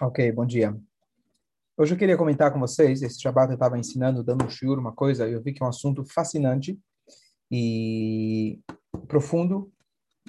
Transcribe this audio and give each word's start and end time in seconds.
Ok, 0.00 0.30
bom 0.30 0.46
dia. 0.46 0.80
Hoje 1.76 1.92
eu 1.92 1.98
queria 1.98 2.16
comentar 2.16 2.52
com 2.52 2.60
vocês, 2.60 3.02
esse 3.02 3.20
Shabbat 3.20 3.50
eu 3.50 3.54
estava 3.54 3.76
ensinando, 3.76 4.22
dando 4.22 4.44
um 4.44 4.48
shiur, 4.48 4.78
uma 4.78 4.92
coisa, 4.92 5.28
eu 5.28 5.42
vi 5.42 5.52
que 5.52 5.60
é 5.60 5.66
um 5.66 5.68
assunto 5.68 6.04
fascinante 6.04 6.78
e 7.50 8.60
profundo 9.08 9.72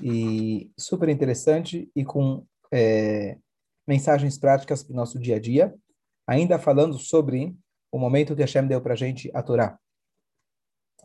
e 0.02 0.72
super 0.76 1.08
interessante 1.08 1.88
e 1.96 2.04
com 2.04 2.44
é, 2.72 3.38
mensagens 3.88 4.40
práticas 4.40 4.82
para 4.82 4.94
o 4.94 4.96
nosso 4.96 5.20
dia 5.20 5.36
a 5.36 5.40
dia, 5.40 5.72
ainda 6.26 6.58
falando 6.58 6.98
sobre 6.98 7.56
o 7.92 8.00
momento 8.00 8.36
que 8.36 8.42
Hashem 8.42 8.66
deu 8.66 8.82
para 8.82 8.94
a 8.94 8.98
gente 8.98 9.30
a 9.36 9.44
Torá. 9.44 9.78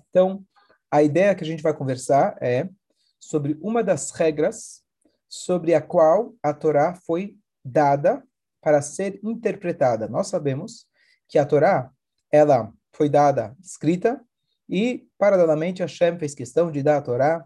Então, 0.08 0.42
a 0.90 1.02
ideia 1.02 1.34
que 1.34 1.44
a 1.44 1.46
gente 1.46 1.62
vai 1.62 1.76
conversar 1.76 2.38
é 2.40 2.66
sobre 3.20 3.58
uma 3.60 3.84
das 3.84 4.10
regras 4.10 4.82
sobre 5.28 5.74
a 5.74 5.82
qual 5.82 6.34
a 6.42 6.54
Torá 6.54 6.94
foi 6.94 7.36
dada 7.62 8.26
para 8.64 8.80
ser 8.80 9.20
interpretada. 9.22 10.08
Nós 10.08 10.28
sabemos 10.28 10.86
que 11.28 11.38
a 11.38 11.44
Torá, 11.44 11.90
ela 12.32 12.72
foi 12.92 13.10
dada 13.10 13.54
escrita 13.62 14.18
e, 14.66 15.06
paralelamente, 15.18 15.82
Hashem 15.82 16.18
fez 16.18 16.34
questão 16.34 16.72
de 16.72 16.82
dar 16.82 16.96
a 16.96 17.02
Torá 17.02 17.44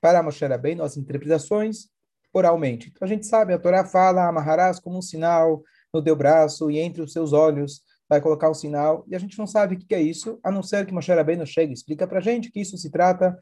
para 0.00 0.22
Moshe 0.22 0.46
Rabbeinu 0.46 0.84
as 0.84 0.96
interpretações 0.96 1.88
oralmente. 2.32 2.90
Então, 2.90 3.04
a 3.04 3.08
gente 3.08 3.26
sabe, 3.26 3.52
a 3.52 3.58
Torá 3.58 3.84
fala, 3.84 4.28
amarrarás 4.28 4.78
como 4.78 4.98
um 4.98 5.02
sinal 5.02 5.62
no 5.92 6.02
teu 6.02 6.14
braço 6.14 6.70
e 6.70 6.78
entre 6.78 7.02
os 7.02 7.12
seus 7.12 7.32
olhos 7.32 7.82
vai 8.08 8.20
colocar 8.20 8.50
um 8.50 8.54
sinal, 8.54 9.04
e 9.08 9.16
a 9.16 9.18
gente 9.18 9.38
não 9.38 9.46
sabe 9.46 9.74
o 9.74 9.78
que 9.78 9.94
é 9.94 10.00
isso, 10.00 10.38
a 10.44 10.50
não 10.50 10.62
ser 10.62 10.84
que 10.84 10.92
Moshe 10.92 11.10
Rabbeinu 11.10 11.46
chegue 11.46 11.72
e 11.72 11.74
explica 11.74 12.06
para 12.06 12.18
a 12.18 12.22
gente 12.22 12.50
que 12.50 12.60
isso 12.60 12.76
se 12.76 12.90
trata 12.90 13.36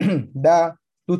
da 0.34 0.74
do 1.06 1.18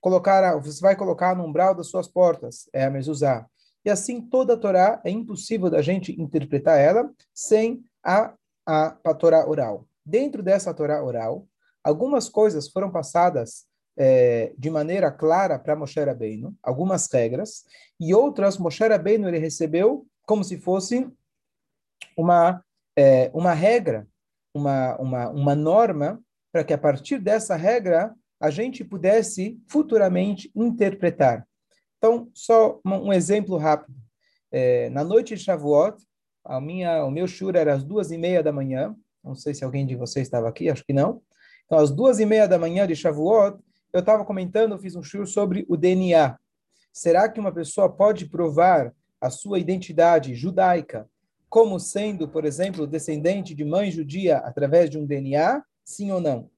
Colocar, 0.00 0.56
você 0.60 0.80
vai 0.80 0.94
colocar 0.94 1.34
no 1.36 1.44
umbral 1.44 1.74
das 1.74 1.88
suas 1.88 2.06
portas, 2.06 2.68
é 2.72 2.84
a 2.84 2.90
mezuzá. 2.90 3.44
E 3.84 3.90
assim, 3.90 4.20
toda 4.20 4.54
a 4.54 4.56
Torá 4.56 5.00
é 5.04 5.10
impossível 5.10 5.68
da 5.68 5.82
gente 5.82 6.20
interpretar 6.20 6.78
ela 6.78 7.10
sem 7.34 7.84
a, 8.02 8.34
a, 8.66 8.96
a 9.04 9.14
Torá 9.14 9.46
oral. 9.48 9.86
Dentro 10.04 10.42
dessa 10.42 10.72
Torá 10.72 11.02
oral, 11.02 11.46
algumas 11.82 12.28
coisas 12.28 12.68
foram 12.68 12.90
passadas 12.90 13.66
é, 13.96 14.52
de 14.56 14.70
maneira 14.70 15.10
clara 15.10 15.58
para 15.58 15.76
Moshe 15.76 16.00
Rabbeinu, 16.00 16.54
algumas 16.62 17.10
regras, 17.12 17.64
e 18.00 18.14
outras 18.14 18.56
Moshe 18.56 18.86
Rabbeinu 18.86 19.28
ele 19.28 19.38
recebeu 19.38 20.06
como 20.24 20.44
se 20.44 20.58
fosse 20.58 21.08
uma, 22.16 22.64
é, 22.96 23.30
uma 23.34 23.52
regra, 23.52 24.06
uma, 24.54 24.96
uma, 24.96 25.28
uma 25.30 25.54
norma, 25.54 26.20
para 26.52 26.64
que 26.64 26.72
a 26.72 26.78
partir 26.78 27.18
dessa 27.18 27.56
regra 27.56 28.14
a 28.40 28.50
gente 28.50 28.84
pudesse 28.84 29.60
futuramente 29.68 30.50
interpretar. 30.54 31.46
Então, 32.02 32.28
só 32.34 32.80
um 32.84 33.12
exemplo 33.12 33.56
rápido. 33.56 33.96
É, 34.50 34.90
na 34.90 35.04
noite 35.04 35.36
de 35.36 35.40
Shavuot, 35.40 36.02
a 36.44 36.60
minha, 36.60 37.04
o 37.04 37.12
meu 37.12 37.28
shur 37.28 37.54
era 37.54 37.74
às 37.74 37.84
duas 37.84 38.10
e 38.10 38.18
meia 38.18 38.42
da 38.42 38.50
manhã. 38.50 38.92
Não 39.22 39.36
sei 39.36 39.54
se 39.54 39.64
alguém 39.64 39.86
de 39.86 39.94
vocês 39.94 40.26
estava 40.26 40.48
aqui, 40.48 40.68
acho 40.68 40.84
que 40.84 40.92
não. 40.92 41.22
Então, 41.64 41.78
às 41.78 41.92
duas 41.92 42.18
e 42.18 42.26
meia 42.26 42.48
da 42.48 42.58
manhã 42.58 42.88
de 42.88 42.96
Shavuot, 42.96 43.56
eu 43.92 44.00
estava 44.00 44.24
comentando, 44.24 44.76
fiz 44.80 44.96
um 44.96 45.02
shur 45.04 45.28
sobre 45.28 45.64
o 45.68 45.76
DNA. 45.76 46.36
Será 46.92 47.28
que 47.28 47.38
uma 47.38 47.52
pessoa 47.52 47.88
pode 47.88 48.26
provar 48.26 48.92
a 49.20 49.30
sua 49.30 49.60
identidade 49.60 50.34
judaica 50.34 51.08
como 51.48 51.78
sendo, 51.78 52.26
por 52.26 52.44
exemplo, 52.44 52.84
descendente 52.84 53.54
de 53.54 53.64
mãe 53.64 53.92
judia 53.92 54.38
através 54.38 54.90
de 54.90 54.98
um 54.98 55.06
DNA? 55.06 55.62
Sim 55.84 56.10
ou 56.10 56.20
não? 56.20 56.50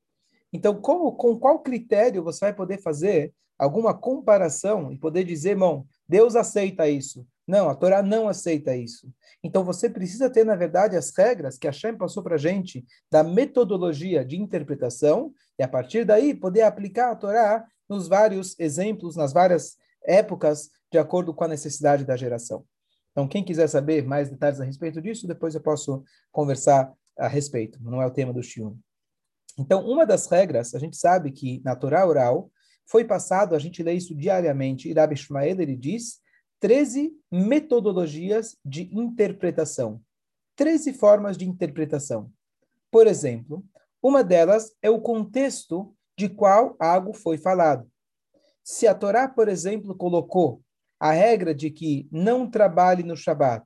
Então, 0.51 0.75
como, 0.81 1.12
com 1.12 1.39
qual 1.39 1.58
critério 1.58 2.25
você 2.25 2.47
vai 2.47 2.55
poder 2.55 2.81
fazer 2.81 3.34
alguma 3.58 3.94
comparação 3.94 4.92
e 4.92 4.98
poder 4.98 5.24
dizer, 5.24 5.50
irmão, 5.50 5.86
Deus 6.08 6.36
aceita 6.36 6.88
isso. 6.88 7.27
Não, 7.47 7.69
a 7.69 7.74
Torá 7.74 8.02
não 8.02 8.28
aceita 8.28 8.74
isso. 8.74 9.12
Então 9.42 9.62
você 9.64 9.88
precisa 9.88 10.30
ter, 10.30 10.44
na 10.44 10.56
verdade, 10.56 10.96
as 10.96 11.14
regras 11.16 11.58
que 11.58 11.69
a 11.69 11.72
Shem 11.72 11.96
passou 11.96 12.22
para 12.22 12.36
a 12.36 12.39
gente 12.39 12.84
da 13.11 13.23
metodologia 13.23 14.24
de 14.24 14.36
interpretação 14.36 15.33
e 15.58 15.62
a 15.62 15.68
partir 15.68 16.05
daí 16.05 16.34
poder 16.34 16.62
aplicar 16.62 17.11
a 17.11 17.17
Torá 17.17 17.67
nos 17.89 18.08
vários 18.08 18.58
exemplos, 18.58 19.14
nas 19.14 19.33
várias 19.33 19.77
épocas, 20.02 20.70
de 20.90 20.98
acordo 20.98 21.34
com 21.34 21.45
a 21.45 21.48
necessidade 21.48 22.05
da 22.05 22.17
geração. 22.17 22.64
Então, 23.12 23.29
quem 23.29 23.45
quiser 23.45 23.68
saber 23.68 24.05
mais 24.05 24.29
detalhes 24.29 24.61
a 24.61 24.64
respeito 24.64 25.00
disso, 25.00 25.27
depois 25.27 25.55
eu 25.55 25.61
posso 25.61 26.02
conversar 26.33 26.92
a 27.17 27.29
respeito. 27.29 27.79
Não 27.83 28.02
é 28.02 28.06
o 28.06 28.11
tema 28.11 28.33
do 28.33 28.42
Shiur. 28.42 28.74
Então, 29.56 29.86
uma 29.86 30.05
das 30.05 30.27
regras, 30.27 30.74
a 30.74 30.79
gente 30.79 30.96
sabe 30.96 31.30
que 31.30 31.62
na 31.64 31.77
Torá 31.77 32.05
oral, 32.06 32.50
foi 32.86 33.05
passado, 33.05 33.55
a 33.55 33.58
gente 33.58 33.83
lê 33.83 33.95
isso 33.95 34.14
diariamente, 34.14 34.92
Rabbi 34.92 35.14
Ishmael, 35.14 35.61
ele 35.61 35.77
diz, 35.77 36.20
13 36.61 37.12
metodologias 37.30 38.56
de 38.64 38.95
interpretação. 38.95 40.00
13 40.56 40.92
formas 40.94 41.36
de 41.36 41.48
interpretação. 41.48 42.30
Por 42.90 43.06
exemplo, 43.06 43.64
uma 44.02 44.23
delas 44.23 44.73
é 44.80 44.89
o 44.89 45.00
contexto 45.00 45.94
de 46.17 46.28
qual 46.28 46.77
algo 46.78 47.12
foi 47.12 47.39
falado. 47.39 47.90
Se 48.62 48.86
a 48.86 48.94
Torá, 48.94 49.28
por 49.28 49.48
exemplo, 49.48 49.94
colocou 49.96 50.62
a 50.98 51.11
regra 51.11 51.55
de 51.55 51.70
que 51.70 52.08
não 52.11 52.48
trabalhe 52.48 53.02
no 53.02 53.17
Shabat, 53.17 53.64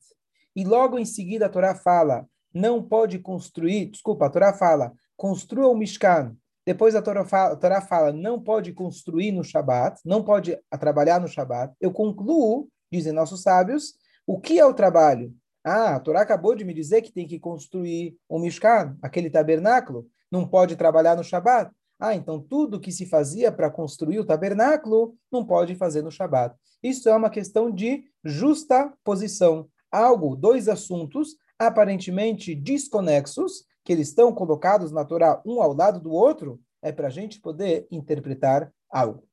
e 0.56 0.64
logo 0.64 0.98
em 0.98 1.04
seguida 1.04 1.46
a 1.46 1.48
Torá 1.48 1.74
fala, 1.74 2.26
não 2.52 2.82
pode 2.82 3.18
construir, 3.18 3.86
desculpa, 3.86 4.26
a 4.26 4.30
Torá 4.30 4.52
fala, 4.52 4.92
construa 5.16 5.68
o 5.68 5.76
Mishkan, 5.76 6.36
depois 6.68 6.94
a 6.94 7.00
Torá, 7.00 7.24
fala, 7.24 7.54
a 7.54 7.56
Torá 7.56 7.80
fala, 7.80 8.12
não 8.12 8.38
pode 8.38 8.74
construir 8.74 9.32
no 9.32 9.42
Shabat, 9.42 10.02
não 10.04 10.22
pode 10.22 10.54
trabalhar 10.78 11.18
no 11.18 11.26
Shabat. 11.26 11.74
Eu 11.80 11.90
concluo, 11.90 12.68
dizem 12.92 13.10
nossos 13.10 13.40
sábios, 13.40 13.94
o 14.26 14.38
que 14.38 14.60
é 14.60 14.66
o 14.66 14.74
trabalho? 14.74 15.34
Ah, 15.64 15.94
a 15.94 16.00
Torá 16.00 16.20
acabou 16.20 16.54
de 16.54 16.66
me 16.66 16.74
dizer 16.74 17.00
que 17.00 17.10
tem 17.10 17.26
que 17.26 17.38
construir 17.38 18.18
o 18.28 18.38
Mishkan, 18.38 18.98
aquele 19.00 19.30
tabernáculo, 19.30 20.06
não 20.30 20.46
pode 20.46 20.76
trabalhar 20.76 21.16
no 21.16 21.24
Shabat. 21.24 21.72
Ah, 21.98 22.14
então 22.14 22.38
tudo 22.38 22.78
que 22.78 22.92
se 22.92 23.06
fazia 23.06 23.50
para 23.50 23.70
construir 23.70 24.18
o 24.18 24.24
tabernáculo 24.26 25.16
não 25.32 25.46
pode 25.46 25.74
fazer 25.74 26.02
no 26.02 26.10
Shabat. 26.10 26.54
Isso 26.82 27.08
é 27.08 27.16
uma 27.16 27.30
questão 27.30 27.70
de 27.70 28.04
justa 28.22 28.92
posição. 29.02 29.70
Algo, 29.90 30.36
dois 30.36 30.68
assuntos 30.68 31.34
aparentemente 31.58 32.54
desconexos, 32.54 33.64
que 33.88 33.92
eles 33.94 34.08
estão 34.08 34.30
colocados 34.34 34.92
na 34.92 35.02
Torá 35.02 35.40
um 35.46 35.62
ao 35.62 35.72
lado 35.72 35.98
do 35.98 36.12
outro, 36.12 36.60
é 36.82 36.92
para 36.92 37.06
a 37.06 37.10
gente 37.10 37.40
poder 37.40 37.88
interpretar 37.90 38.70
algo. 38.90 39.26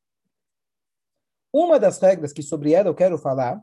Uma 1.51 1.77
das 1.77 1.99
regras 1.99 2.31
que 2.31 2.41
sobre 2.41 2.71
ela 2.71 2.87
eu 2.87 2.95
quero 2.95 3.17
falar 3.17 3.61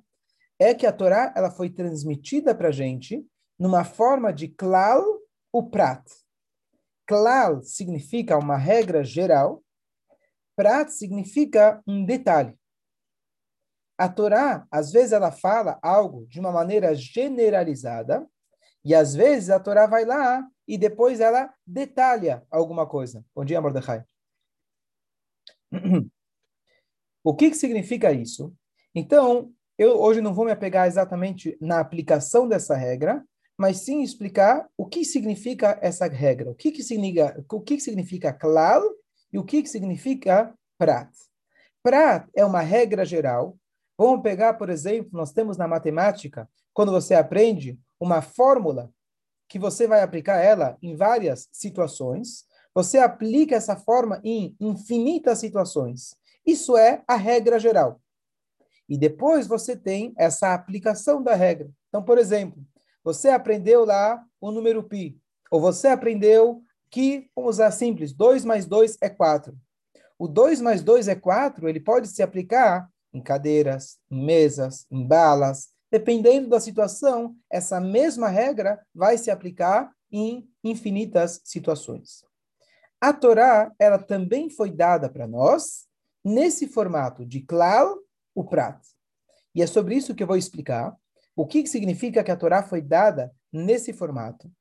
é 0.59 0.75
que 0.75 0.85
a 0.85 0.93
Torá 0.93 1.33
ela 1.35 1.51
foi 1.51 1.71
transmitida 1.71 2.55
para 2.55 2.69
a 2.69 2.73
gente 2.73 3.27
numa 3.59 3.85
forma 3.85 4.31
de 4.35 4.49
klal 4.49 5.03
o 5.51 5.63
prat. 5.63 6.07
Klal 7.07 7.63
significa 7.63 8.37
uma 8.37 8.59
regra 8.59 9.03
geral, 9.03 9.65
prat 10.55 10.91
significa 10.91 11.83
um 11.87 12.05
detalhe. 12.05 12.55
A 13.97 14.11
Torá, 14.11 14.67
às 14.71 14.93
vezes, 14.93 15.13
ela 15.13 15.33
fala 15.33 15.79
algo 15.81 16.27
de 16.27 16.39
uma 16.39 16.53
maneira 16.53 16.95
generalizada, 16.95 18.29
e 18.85 18.95
às 18.95 19.15
vezes 19.15 19.51
a 19.51 19.61
Torá 19.61 19.87
vai 19.87 20.05
lá 20.05 20.47
e 20.67 20.77
depois 20.77 21.21
ela 21.21 21.53
detalha 21.67 22.45
alguma 22.51 22.87
coisa. 22.87 23.25
Bom 23.35 23.45
dia, 23.45 23.61
Mordecai. 23.61 24.05
O 27.25 27.37
que, 27.37 27.51
que 27.51 27.57
significa 27.57 28.11
isso? 28.11 28.53
Então, 28.93 29.53
eu 29.79 30.01
hoje 30.01 30.21
não 30.21 30.35
vou 30.35 30.45
me 30.45 30.51
apegar 30.51 30.89
exatamente 30.89 31.57
na 31.61 31.79
aplicação 31.79 32.49
dessa 32.49 32.75
regra, 32.75 33.25
mas 33.57 33.79
sim 33.79 34.03
explicar 34.03 34.69
o 34.77 34.87
que 34.87 35.05
significa 35.05 35.79
essa 35.81 36.09
regra, 36.09 36.51
o 36.51 36.55
que, 36.55 36.73
que 36.73 36.83
significa, 36.83 37.45
o 37.49 37.61
que, 37.61 37.77
que 37.77 37.83
significa 37.83 38.33
klal 38.33 38.83
e 39.33 39.39
o 39.39 39.45
que, 39.45 39.63
que 39.63 39.69
significa 39.69 40.53
prat. 40.77 41.09
Prat 41.81 42.29
é 42.35 42.45
uma 42.45 42.61
regra 42.61 43.05
geral. 43.05 43.57
Vamos 43.97 44.23
pegar, 44.23 44.55
por 44.55 44.69
exemplo, 44.69 45.11
nós 45.13 45.33
temos 45.33 45.57
na 45.57 45.69
matemática, 45.69 46.49
quando 46.73 46.91
você 46.91 47.15
aprende 47.15 47.79
uma 48.03 48.21
fórmula 48.21 48.93
que 49.49 49.61
você 49.61 49.87
vai 49.87 50.03
aplicar 50.03 50.39
ela 50.39 50.77
em 50.83 50.97
várias 50.97 51.49
situações, 51.53 52.45
você 52.75 52.99
aplica 52.99 53.55
essa 53.55 53.77
forma 53.77 54.21
em 54.25 54.57
infinitas 54.59 55.39
situações. 55.39 56.17
Isso 56.45 56.77
é 56.77 57.05
a 57.07 57.15
regra 57.15 57.61
geral. 57.61 58.01
E 58.89 58.99
depois 58.99 59.47
você 59.47 59.77
tem 59.77 60.13
essa 60.17 60.53
aplicação 60.53 61.23
da 61.23 61.37
regra. 61.37 61.71
Então, 61.89 62.03
por 62.03 62.19
exemplo, 62.19 62.61
você 63.05 63.29
aprendeu 63.29 63.85
lá 63.85 64.25
o 64.41 64.51
número 64.51 64.83
π, 64.83 65.17
ou 65.49 65.61
você 65.61 65.87
aprendeu 65.87 66.61
que, 66.91 67.31
vamos 67.37 67.57
usar 67.57 67.71
simples, 67.71 68.13
2 68.13 68.45
mais 68.45 68.67
2 68.67 68.99
é 69.01 69.09
4. 69.09 69.57
O 70.19 70.27
2 70.27 70.61
mais 70.61 70.83
2 70.83 71.07
é 71.07 71.15
4, 71.15 71.69
ele 71.69 71.79
pode 71.79 72.09
se 72.09 72.21
aplicar 72.21 72.91
em 73.13 73.23
cadeiras, 73.23 73.99
em 74.11 74.25
mesas, 74.25 74.87
em 74.91 75.07
balas, 75.07 75.69
dependendo 75.93 76.49
da 76.49 76.59
situação, 76.59 77.37
essa 77.51 77.79
mesma 77.79 78.29
regra 78.29 78.81
vai 78.95 79.19
se 79.19 79.31
aplicar 79.31 79.93
em 80.11 80.49
infinitas 80.65 81.43
situações. 81.45 82.25
A 82.99 83.13
Torá, 83.13 83.71
ela 83.79 83.99
também 83.99 84.49
foi 84.49 84.71
dada 84.71 85.11
para 85.11 85.27
nós 85.27 85.87
nesse 86.25 86.67
formato 86.67 87.27
de 87.27 87.43
klal, 87.43 87.99
o 88.35 88.43
prat. 88.43 88.81
E 89.55 89.61
é 89.61 89.67
sobre 89.67 89.95
isso 89.95 90.15
que 90.15 90.23
eu 90.23 90.27
vou 90.27 90.37
explicar. 90.37 90.97
o 91.35 91.47
que 91.47 91.67
significa 91.67 92.23
que 92.23 92.31
a 92.31 92.37
Torá 92.37 92.63
foi 92.63 92.83
dada 92.83 93.33
nesse 93.51 93.91
formato. 93.91 94.53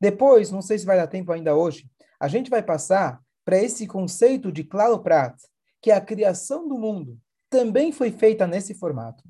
Depois, 0.00 0.50
não 0.50 0.62
sei 0.62 0.78
se 0.78 0.86
vai 0.86 0.96
dar 0.96 1.06
tempo 1.06 1.30
ainda 1.30 1.54
hoje, 1.54 1.86
a 2.18 2.28
gente 2.28 2.48
vai 2.48 2.62
passar 2.62 3.20
para 3.44 3.58
esse 3.58 3.86
conceito 3.86 4.50
de 4.50 4.64
claro 4.64 4.98
prat, 5.00 5.38
que 5.82 5.90
a 5.90 6.00
criação 6.00 6.66
do 6.66 6.78
mundo 6.78 7.18
também 7.50 7.92
foi 7.92 8.10
feita 8.10 8.46
nesse 8.46 8.72
formato. 8.72 9.22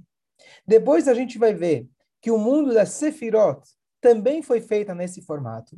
Depois 0.66 1.08
a 1.08 1.14
gente 1.14 1.38
vai 1.38 1.54
ver 1.54 1.88
que 2.20 2.30
o 2.30 2.38
mundo 2.38 2.72
da 2.72 2.86
Sefirot 2.86 3.60
também 4.00 4.42
foi 4.42 4.60
feita 4.60 4.94
nesse 4.94 5.22
formato. 5.22 5.76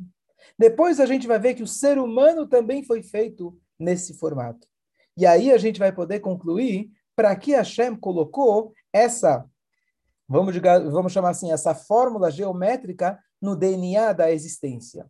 Depois 0.57 0.99
a 0.99 1.05
gente 1.05 1.27
vai 1.27 1.39
ver 1.39 1.55
que 1.55 1.63
o 1.63 1.67
ser 1.67 1.97
humano 1.97 2.47
também 2.47 2.83
foi 2.83 3.03
feito 3.03 3.57
nesse 3.77 4.13
formato. 4.13 4.67
E 5.15 5.25
aí 5.25 5.51
a 5.51 5.57
gente 5.57 5.79
vai 5.79 5.91
poder 5.91 6.19
concluir 6.19 6.89
para 7.15 7.35
que 7.35 7.51
Hashem 7.51 7.95
colocou 7.95 8.73
essa, 8.93 9.45
vamos, 10.27 10.53
dizer, 10.53 10.89
vamos 10.89 11.11
chamar 11.11 11.29
assim, 11.29 11.51
essa 11.51 11.73
fórmula 11.73 12.29
geométrica 12.29 13.19
no 13.41 13.55
DNA 13.55 14.13
da 14.13 14.31
existência. 14.31 15.09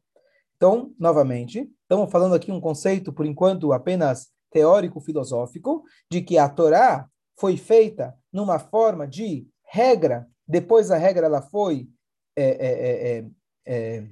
Então, 0.55 0.93
novamente, 0.97 1.69
estamos 1.81 2.11
falando 2.11 2.33
aqui 2.33 2.51
um 2.51 2.61
conceito, 2.61 3.13
por 3.13 3.25
enquanto, 3.25 3.73
apenas 3.73 4.29
teórico-filosófico, 4.51 5.83
de 6.11 6.21
que 6.21 6.37
a 6.37 6.49
Torá 6.49 7.07
foi 7.39 7.57
feita 7.57 8.17
numa 8.31 8.57
forma 8.57 9.07
de 9.07 9.47
regra, 9.67 10.27
depois 10.47 10.89
a 10.91 10.97
regra 10.97 11.25
ela 11.25 11.41
foi 11.41 11.89
é, 12.35 12.43
é, 12.43 13.17
é, 13.19 13.25
é, 13.65 14.07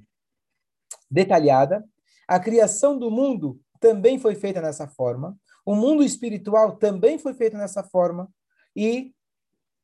detalhada, 1.10 1.84
a 2.28 2.40
criação 2.40 2.98
do 2.98 3.10
mundo 3.10 3.60
também 3.80 4.20
foi 4.20 4.36
feita 4.36 4.62
nessa 4.62 4.88
forma, 4.88 5.38
o 5.66 5.76
mundo 5.76 6.04
espiritual 6.04 6.76
também 6.76 7.18
foi 7.18 7.34
feito 7.34 7.58
nessa 7.58 7.84
forma, 7.84 8.30
e 8.76 9.14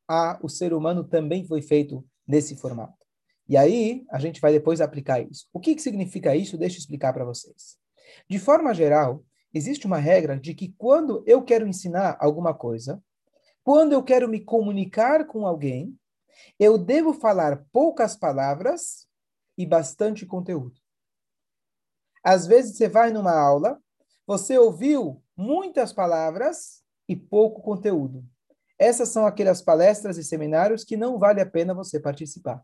a, 0.07 0.39
o 0.43 0.49
ser 0.49 0.73
humano 0.73 1.03
também 1.03 1.45
foi 1.45 1.61
feito 1.61 2.05
nesse 2.27 2.55
formato. 2.55 3.05
E 3.47 3.57
aí, 3.57 4.05
a 4.09 4.19
gente 4.19 4.39
vai 4.39 4.51
depois 4.51 4.81
aplicar 4.81 5.21
isso. 5.21 5.47
O 5.53 5.59
que, 5.59 5.75
que 5.75 5.81
significa 5.81 6.35
isso? 6.35 6.57
Deixa 6.57 6.77
eu 6.77 6.79
explicar 6.79 7.13
para 7.13 7.25
vocês. 7.25 7.77
De 8.29 8.39
forma 8.39 8.73
geral, 8.73 9.23
existe 9.53 9.85
uma 9.85 9.97
regra 9.97 10.39
de 10.39 10.53
que 10.53 10.73
quando 10.77 11.23
eu 11.25 11.41
quero 11.43 11.67
ensinar 11.67 12.17
alguma 12.19 12.53
coisa, 12.53 13.01
quando 13.63 13.93
eu 13.93 14.03
quero 14.03 14.27
me 14.27 14.39
comunicar 14.39 15.25
com 15.25 15.45
alguém, 15.45 15.97
eu 16.59 16.77
devo 16.77 17.13
falar 17.13 17.65
poucas 17.71 18.15
palavras 18.15 19.07
e 19.57 19.65
bastante 19.65 20.25
conteúdo. 20.25 20.79
Às 22.23 22.45
vezes 22.45 22.77
você 22.77 22.87
vai 22.87 23.11
numa 23.11 23.33
aula, 23.33 23.79
você 24.25 24.57
ouviu 24.57 25.23
muitas 25.35 25.91
palavras 25.91 26.83
e 27.07 27.15
pouco 27.15 27.61
conteúdo. 27.61 28.23
Essas 28.77 29.09
são 29.09 29.25
aquelas 29.25 29.61
palestras 29.61 30.17
e 30.17 30.23
seminários 30.23 30.83
que 30.83 30.97
não 30.97 31.19
vale 31.19 31.41
a 31.41 31.45
pena 31.45 31.73
você 31.73 31.99
participar. 31.99 32.63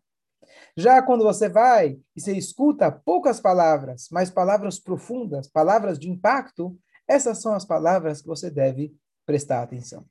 Já 0.76 1.02
quando 1.02 1.24
você 1.24 1.50
vai 1.50 2.00
e 2.16 2.22
você 2.22 2.34
escuta 2.34 2.92
poucas 2.92 3.40
palavras, 3.40 4.08
mas 4.12 4.32
palavras 4.32 4.80
profundas, 4.80 5.48
palavras 5.48 6.00
de 6.00 6.10
impacto, 6.10 6.78
essas 7.08 7.40
são 7.40 7.54
as 7.54 7.66
palavras 7.66 8.22
que 8.22 8.28
você 8.28 8.50
deve 8.50 8.96
prestar 9.26 9.62
atenção. 9.62 10.06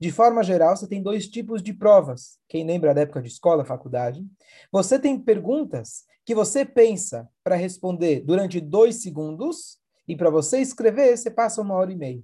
De 0.00 0.10
forma 0.10 0.42
geral, 0.42 0.76
você 0.76 0.88
tem 0.88 1.02
dois 1.02 1.28
tipos 1.28 1.62
de 1.62 1.74
provas. 1.74 2.38
Quem 2.48 2.66
lembra 2.66 2.94
da 2.94 3.02
época 3.02 3.20
de 3.20 3.28
escola, 3.28 3.64
faculdade? 3.64 4.26
Você 4.72 4.98
tem 4.98 5.18
perguntas 5.18 6.04
que 6.24 6.34
você 6.34 6.64
pensa 6.64 7.28
para 7.44 7.54
responder 7.54 8.20
durante 8.20 8.60
dois 8.60 9.02
segundos 9.02 9.78
e 10.08 10.16
para 10.16 10.30
você 10.30 10.60
escrever, 10.60 11.16
você 11.16 11.30
passa 11.30 11.60
uma 11.60 11.74
hora 11.74 11.92
e 11.92 11.96
meia. 11.96 12.22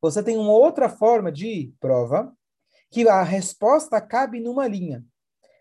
Você 0.00 0.22
tem 0.22 0.36
uma 0.36 0.52
outra 0.52 0.88
forma 0.88 1.32
de 1.32 1.74
prova 1.80 2.32
que 2.90 3.08
a 3.08 3.22
resposta 3.22 4.00
cabe 4.00 4.40
numa 4.40 4.68
linha 4.68 5.04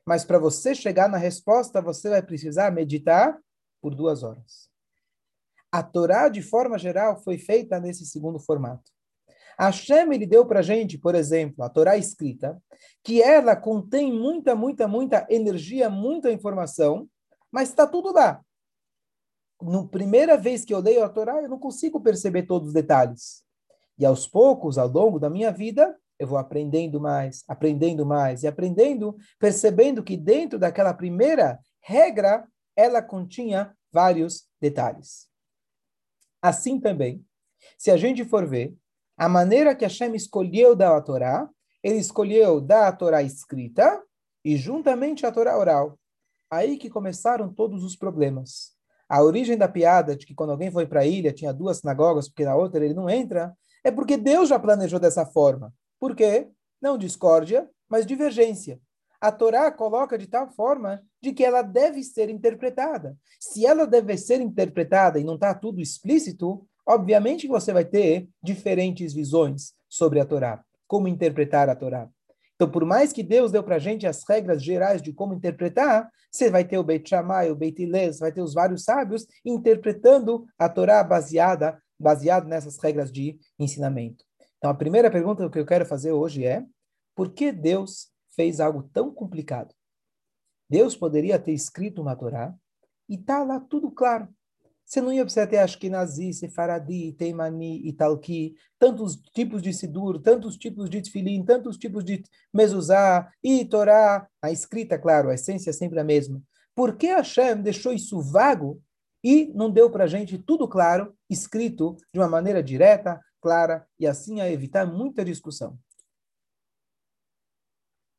mas 0.06 0.24
para 0.24 0.38
você 0.38 0.76
chegar 0.76 1.10
na 1.10 1.18
resposta, 1.18 1.82
você 1.82 2.10
vai 2.10 2.22
precisar 2.22 2.72
meditar 2.72 3.42
por 3.82 3.96
duas 3.96 4.22
horas. 4.22 4.70
A 5.72 5.82
Torá, 5.82 6.30
de 6.30 6.44
forma 6.44 6.78
geral, 6.78 7.18
foi 7.24 7.40
feita 7.40 7.80
nesse 7.80 8.06
segundo 8.06 8.40
formato. 8.40 8.92
Hashem, 9.58 10.14
ele 10.14 10.26
deu 10.26 10.46
para 10.46 10.60
a 10.60 10.64
gente, 10.64 10.98
por 10.98 11.16
exemplo, 11.16 11.64
a 11.64 11.70
Torá 11.70 11.98
escrita, 11.98 12.62
que 13.04 13.22
ela 13.22 13.56
contém 13.56 14.12
muita, 14.12 14.56
muita, 14.56 14.88
muita 14.88 15.26
energia, 15.30 15.90
muita 15.90 16.32
informação, 16.32 17.08
mas 17.52 17.70
está 17.70 17.88
tudo 17.88 18.12
lá. 18.12 18.42
Na 19.62 19.86
primeira 19.86 20.38
vez 20.38 20.66
que 20.66 20.74
eu 20.74 20.80
leio 20.80 21.04
a 21.04 21.10
Torá, 21.10 21.42
eu 21.42 21.50
não 21.50 21.60
consigo 21.60 22.02
perceber 22.02 22.44
todos 22.44 22.70
os 22.70 22.74
detalhes. 22.74 23.44
E 23.98 24.06
aos 24.06 24.28
poucos, 24.28 24.78
ao 24.78 24.88
longo 24.88 25.20
da 25.20 25.30
minha 25.30 25.52
vida, 25.52 25.98
eu 26.20 26.28
vou 26.28 26.38
aprendendo 26.38 27.00
mais, 27.00 27.44
aprendendo 27.48 28.06
mais 28.06 28.44
e 28.44 28.48
aprendendo, 28.48 29.16
percebendo 29.40 30.04
que 30.04 30.18
dentro 30.18 30.60
daquela 30.60 30.94
primeira 30.94 31.60
regra, 31.82 32.48
ela 32.76 33.02
continha 33.02 33.76
vários 33.92 34.48
detalhes. 34.60 35.30
Assim 36.42 36.80
também, 36.80 37.26
se 37.78 37.90
a 37.90 37.98
gente 37.98 38.26
for 38.26 38.46
ver, 38.46 38.76
a 39.18 39.30
maneira 39.30 39.74
que 39.74 39.86
Hashem 39.86 40.14
escolheu 40.16 40.76
dar 40.76 40.96
a 40.96 41.02
Torá, 41.02 41.50
ele 41.82 41.98
escolheu 41.98 42.60
dar 42.60 42.88
a 42.88 42.92
Torá 42.92 43.24
escrita 43.24 44.02
e 44.44 44.58
juntamente 44.58 45.26
a 45.26 45.32
Torá 45.32 45.58
oral. 45.58 45.98
Aí 46.52 46.78
que 46.78 46.90
começaram 46.90 47.52
todos 47.52 47.84
os 47.84 47.96
problemas. 47.96 48.74
A 49.08 49.22
origem 49.22 49.58
da 49.58 49.68
piada 49.68 50.16
de 50.16 50.26
que 50.26 50.34
quando 50.34 50.52
alguém 50.52 50.72
foi 50.72 50.86
para 50.86 51.02
a 51.02 51.06
ilha 51.06 51.32
tinha 51.32 51.54
duas 51.54 51.78
sinagogas, 51.78 52.28
porque 52.28 52.44
na 52.44 52.56
outra 52.56 52.84
ele 52.84 52.94
não 52.94 53.10
entra, 53.10 53.56
é 53.84 53.92
porque 53.92 54.18
Deus 54.18 54.50
já 54.50 54.60
planejou 54.60 55.00
dessa 55.00 55.26
forma. 55.26 55.74
Por 56.00 56.16
quê? 56.16 56.50
Não 56.82 56.98
discórdia, 56.98 57.70
mas 57.88 58.06
divergência. 58.06 58.80
A 59.22 59.32
Torá 59.32 59.72
coloca 59.72 60.18
de 60.18 60.28
tal 60.28 60.50
forma 60.52 61.02
de 61.22 61.32
que 61.32 61.44
ela 61.44 61.62
deve 61.62 62.04
ser 62.04 62.30
interpretada. 62.30 63.18
Se 63.40 63.66
ela 63.66 63.88
deve 63.88 64.18
ser 64.18 64.42
interpretada 64.42 65.20
e 65.20 65.24
não 65.24 65.36
está 65.36 65.54
tudo 65.54 65.80
explícito, 65.80 66.68
obviamente 66.88 67.48
que 67.48 67.54
você 67.54 67.74
vai 67.74 67.86
ter 67.86 68.28
diferentes 68.42 69.14
visões 69.14 69.74
sobre 69.90 70.20
a 70.20 70.26
Torá, 70.26 70.64
como 70.88 71.08
interpretar 71.08 71.70
a 71.70 71.76
Torá. 71.76 72.10
Então, 72.56 72.70
por 72.70 72.86
mais 72.86 73.12
que 73.12 73.22
Deus 73.22 73.52
deu 73.52 73.64
para 73.64 73.76
a 73.76 73.80
gente 73.80 74.08
as 74.08 74.24
regras 74.28 74.64
gerais 74.64 75.02
de 75.02 75.12
como 75.12 75.34
interpretar, 75.34 76.10
você 76.32 76.50
vai 76.50 76.64
ter 76.64 76.78
o 76.78 76.84
Beit 76.84 77.10
Shammai, 77.10 77.52
o 77.52 77.56
Beit 77.56 77.82
Hillel, 77.82 78.14
vai 78.20 78.32
ter 78.32 78.42
os 78.42 78.54
vários 78.54 78.84
sábios 78.84 79.26
interpretando 79.44 80.46
a 80.58 80.70
Torá 80.70 81.04
baseada, 81.04 81.82
baseado 82.00 82.48
nessas 82.48 82.78
regras 82.78 83.12
de 83.12 83.38
ensinamento. 83.60 84.24
Então, 84.58 84.70
a 84.70 84.76
primeira 84.76 85.12
pergunta 85.12 85.50
que 85.50 85.60
eu 85.60 85.66
quero 85.66 85.86
fazer 85.86 86.12
hoje 86.12 86.46
é: 86.46 86.66
por 87.14 87.32
que 87.32 87.52
Deus 87.52 88.10
fez 88.36 88.60
algo 88.60 88.84
tão 88.84 89.14
complicado? 89.14 89.74
Deus 90.70 90.96
poderia 90.96 91.38
ter 91.38 91.54
escrito 91.54 92.02
uma 92.02 92.16
Torá 92.16 92.54
e 93.08 93.18
tá 93.18 93.44
lá 93.44 93.60
tudo 93.60 93.92
claro. 93.92 94.28
Você 94.86 95.02
não 95.02 95.12
ia 95.12 95.24
precisar 95.24 95.48
ter 95.48 95.58
Ashkenazi, 95.58 96.32
Sefaradi, 96.32 97.12
Teimani, 97.14 97.88
Italki, 97.88 98.56
tantos 98.78 99.16
tipos 99.34 99.62
de 99.62 99.74
Sidur, 99.74 100.22
tantos 100.22 100.56
tipos 100.58 100.90
de 100.90 101.02
Tfilim, 101.02 101.44
tantos 101.44 101.76
tipos 101.76 102.06
de 102.06 102.24
Mezuzá 102.54 103.32
e 103.44 103.66
Torá. 103.66 104.28
A 104.42 104.52
escrita, 104.52 105.00
claro, 105.00 105.30
a 105.30 105.34
essência 105.34 105.72
é 105.72 105.74
sempre 105.74 106.00
a 106.00 106.04
mesma. 106.04 106.40
Por 106.76 106.98
que 106.98 107.08
Hashem 107.08 107.62
deixou 107.64 107.94
isso 107.94 108.22
vago 108.22 108.80
e 109.24 109.52
não 109.56 109.72
deu 109.72 109.90
para 109.90 110.04
a 110.04 110.08
gente 110.08 110.38
tudo 110.38 110.68
claro, 110.68 111.18
escrito 111.28 111.98
de 112.14 112.20
uma 112.20 112.30
maneira 112.30 112.62
direta, 112.62 113.20
clara 113.42 113.88
e 114.00 114.06
assim 114.06 114.40
a 114.40 114.52
evitar 114.52 114.86
muita 114.86 115.26
discussão. 115.26 115.80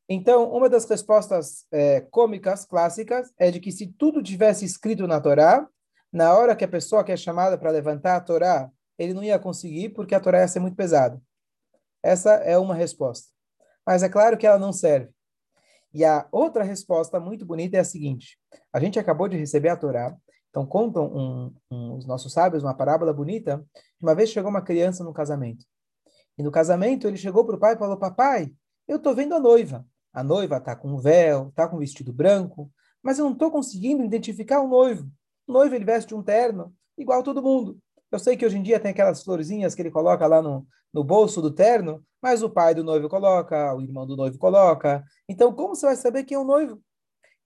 Então, 0.09 0.51
uma 0.53 0.69
das 0.69 0.85
respostas 0.85 1.65
é, 1.71 2.01
cômicas, 2.01 2.65
clássicas, 2.65 3.33
é 3.39 3.51
de 3.51 3.61
que 3.61 3.71
se 3.71 3.87
tudo 3.87 4.23
tivesse 4.23 4.65
escrito 4.65 5.07
na 5.07 5.21
Torá, 5.21 5.69
na 6.17 6.35
hora 6.35 6.57
que 6.57 6.65
a 6.65 6.69
pessoa 6.69 7.05
que 7.05 7.13
é 7.13 7.17
chamada 7.17 7.57
para 7.59 7.71
levantar 7.71 8.17
a 8.17 8.21
Torá, 8.21 8.71
ele 8.99 9.15
não 9.15 9.23
ia 9.23 9.39
conseguir 9.39 9.91
porque 9.91 10.15
a 10.15 10.21
Torá 10.21 10.41
ia 10.41 10.49
ser 10.49 10.61
muito 10.61 10.77
pesada. 10.77 11.21
Essa 12.03 12.35
é 12.35 12.57
uma 12.59 12.75
resposta. 12.75 13.29
Mas 13.87 14.03
é 14.03 14.09
claro 14.09 14.37
que 14.37 14.47
ela 14.47 14.59
não 14.59 14.73
serve. 14.73 15.11
E 15.93 16.05
a 16.05 16.27
outra 16.33 16.65
resposta 16.65 17.21
muito 17.21 17.47
bonita 17.47 17.77
é 17.77 17.81
a 17.81 17.85
seguinte: 17.85 18.39
a 18.73 18.81
gente 18.81 18.99
acabou 18.99 19.29
de 19.29 19.37
receber 19.37 19.69
a 19.69 19.77
Torá, 19.77 20.17
então, 20.57 20.65
contam 20.65 21.05
um, 21.15 21.55
um, 21.71 21.97
os 21.97 22.07
nossos 22.07 22.33
sábios 22.33 22.63
uma 22.63 22.73
parábola 22.73 23.13
bonita. 23.13 23.63
Uma 24.01 24.15
vez 24.15 24.31
chegou 24.31 24.49
uma 24.49 24.63
criança 24.63 25.05
no 25.05 25.13
casamento. 25.13 25.67
E 26.39 26.43
no 26.43 26.51
casamento 26.51 27.07
ele 27.07 27.19
chegou 27.19 27.45
para 27.45 27.57
o 27.57 27.59
pai 27.59 27.75
e 27.75 27.79
falou: 27.79 27.99
Papai, 27.99 28.51
eu 28.89 28.97
estou 28.97 29.15
vendo 29.15 29.35
a 29.35 29.39
noiva. 29.39 29.87
A 30.15 30.25
noiva 30.25 30.57
está 30.57 30.75
com 30.75 30.95
um 30.95 30.97
véu, 30.97 31.49
está 31.49 31.69
com 31.69 31.77
um 31.77 31.81
vestido 31.81 32.11
branco, 32.11 32.73
mas 33.03 33.19
eu 33.19 33.27
não 33.27 33.35
estou 33.35 33.51
conseguindo 33.51 34.03
identificar 34.03 34.63
o 34.63 34.67
noivo. 34.67 35.07
Noivo 35.47 35.75
ele 35.75 35.85
veste 35.85 36.15
um 36.15 36.23
terno, 36.23 36.75
igual 36.99 37.23
todo 37.23 37.43
mundo. 37.43 37.79
Eu 38.11 38.19
sei 38.19 38.37
que 38.37 38.47
hoje 38.47 38.57
em 38.57 38.63
dia 38.63 38.81
tem 38.81 38.91
aquelas 38.91 39.23
florzinhas 39.23 39.75
que 39.75 39.83
ele 39.83 39.91
coloca 39.91 40.27
lá 40.27 40.41
no, 40.41 40.67
no 40.93 41.05
bolso 41.05 41.43
do 41.43 41.51
terno, 41.51 42.05
mas 42.23 42.43
o 42.43 42.51
pai 42.51 42.75
do 42.75 42.83
noivo 42.83 43.09
coloca, 43.09 43.75
o 43.75 43.81
irmão 43.81 44.07
do 44.07 44.17
noivo 44.17 44.39
coloca. 44.39 45.05
Então, 45.29 45.53
como 45.53 45.75
você 45.75 45.87
vai 45.87 45.97
saber 45.97 46.25
quem 46.25 46.37
é 46.37 46.41
o 46.41 46.45
noivo? 46.45 46.83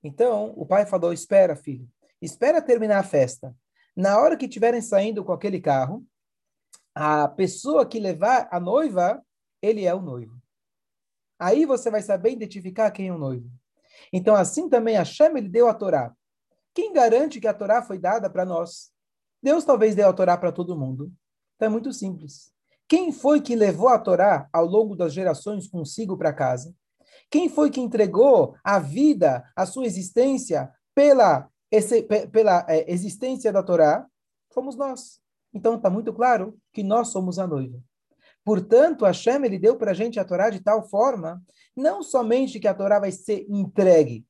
Então, 0.03 0.53
o 0.57 0.65
pai 0.65 0.87
falou: 0.87 1.13
Espera, 1.13 1.57
filho, 1.57 1.89
espera 2.21 2.63
terminar 2.63 2.99
a 2.99 3.05
festa. 3.05 3.55
Na 3.97 4.19
hora 4.19 4.37
que 4.37 4.47
estiverem 4.47 4.81
saindo 4.81 5.25
com 5.25 5.33
aquele 5.33 5.61
carro, 5.61 6.05
a 6.95 7.29
pessoa 7.29 7.87
que 7.87 7.99
levar 7.99 8.49
a 8.51 8.61
noiva, 8.61 9.23
ele 9.61 9.85
é 9.85 9.95
o 9.95 10.01
noivo. 10.01 10.41
Aí 11.39 11.65
você 11.65 11.91
vai 11.91 12.03
saber 12.03 12.33
identificar 12.33 12.91
quem 12.91 13.09
é 13.09 13.13
o 13.13 13.19
noivo. 13.19 13.51
Então, 14.13 14.35
assim 14.35 14.69
também 14.69 14.97
Hashem 14.97 15.37
ele 15.37 15.49
deu 15.49 15.69
a 15.69 15.75
Torá. 15.75 16.15
Quem 16.75 16.93
garante 16.93 17.41
que 17.41 17.49
a 17.49 17.55
Torá 17.55 17.83
foi 17.83 17.99
dada 17.99 18.31
para 18.31 18.45
nós? 18.45 18.91
Deus 19.43 19.65
talvez 19.65 19.95
deu 19.95 20.09
a 20.09 20.13
Torá 20.13 20.37
para 20.37 20.53
todo 20.53 20.79
mundo. 20.79 21.13
Então 21.57 21.67
é 21.67 21.71
muito 21.71 21.93
simples. 21.93 22.53
Quem 22.89 23.13
foi 23.13 23.41
que 23.41 23.55
levou 23.55 23.89
a 23.89 23.99
Torá 23.99 24.49
ao 24.53 24.67
longo 24.67 24.97
das 24.97 25.13
gerações 25.13 25.69
consigo 25.69 26.17
para 26.17 26.33
casa? 26.33 26.75
Quem 27.31 27.49
foi 27.49 27.71
que 27.71 27.81
entregou 27.81 28.57
a 28.65 28.79
vida, 28.79 29.45
a 29.55 29.65
sua 29.65 29.87
existência 29.87 30.71
pela, 30.95 31.49
esse, 31.71 32.03
pela 32.03 32.67
é, 32.69 32.91
existência 32.93 33.53
da 33.53 33.63
Torá? 33.63 34.07
Fomos 34.53 34.77
nós. 34.77 35.21
Então 35.55 35.77
está 35.77 35.89
muito 35.89 36.13
claro 36.13 36.59
que 36.73 36.83
nós 36.83 37.09
somos 37.09 37.39
a 37.39 37.47
noiva. 37.47 37.81
Portanto, 38.45 39.05
Hashem 39.05 39.45
ele 39.45 39.59
deu 39.59 39.77
para 39.77 39.93
a 39.93 39.95
gente 39.95 40.19
a 40.19 40.25
Torá 40.25 40.51
de 40.51 40.61
tal 40.61 40.89
forma, 40.89 41.43
não 41.77 42.03
somente 42.03 42.59
que 42.59 42.67
a 42.67 42.75
Torá 42.75 42.99
vai 42.99 43.13
ser 43.13 43.47
entregue, 43.49 44.27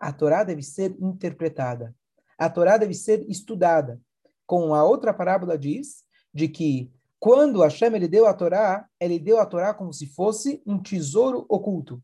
a 0.00 0.12
Torá 0.12 0.42
deve 0.42 0.62
ser 0.62 0.96
interpretada. 0.98 1.94
A 2.38 2.48
Torá 2.48 2.78
deve 2.78 2.94
ser 2.94 3.28
estudada. 3.28 4.00
Com 4.46 4.74
a 4.74 4.82
outra 4.82 5.12
parábola 5.12 5.58
diz 5.58 6.04
de 6.32 6.48
que 6.48 6.90
quando 7.18 7.60
Hashem 7.60 7.94
ele 7.94 8.08
deu 8.08 8.26
a 8.26 8.32
Torá, 8.32 8.88
ele 8.98 9.18
deu 9.18 9.38
a 9.38 9.44
Torá 9.44 9.74
como 9.74 9.92
se 9.92 10.06
fosse 10.06 10.62
um 10.66 10.82
tesouro 10.82 11.44
oculto, 11.50 12.02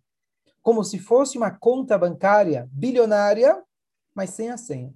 como 0.62 0.84
se 0.84 0.98
fosse 0.98 1.38
uma 1.38 1.50
conta 1.50 1.96
bancária 1.96 2.68
bilionária, 2.70 3.64
mas 4.14 4.30
sem 4.30 4.50
a 4.50 4.58
senha. 4.58 4.94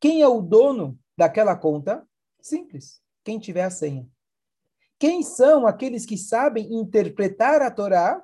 Quem 0.00 0.22
é 0.22 0.28
o 0.28 0.40
dono 0.40 0.98
daquela 1.16 1.54
conta? 1.54 2.08
Simples, 2.40 3.02
quem 3.22 3.38
tiver 3.38 3.64
a 3.64 3.70
senha. 3.70 4.08
Quem 4.98 5.22
são 5.22 5.66
aqueles 5.66 6.06
que 6.06 6.16
sabem 6.16 6.72
interpretar 6.74 7.60
a 7.60 7.70
Torá? 7.70 8.22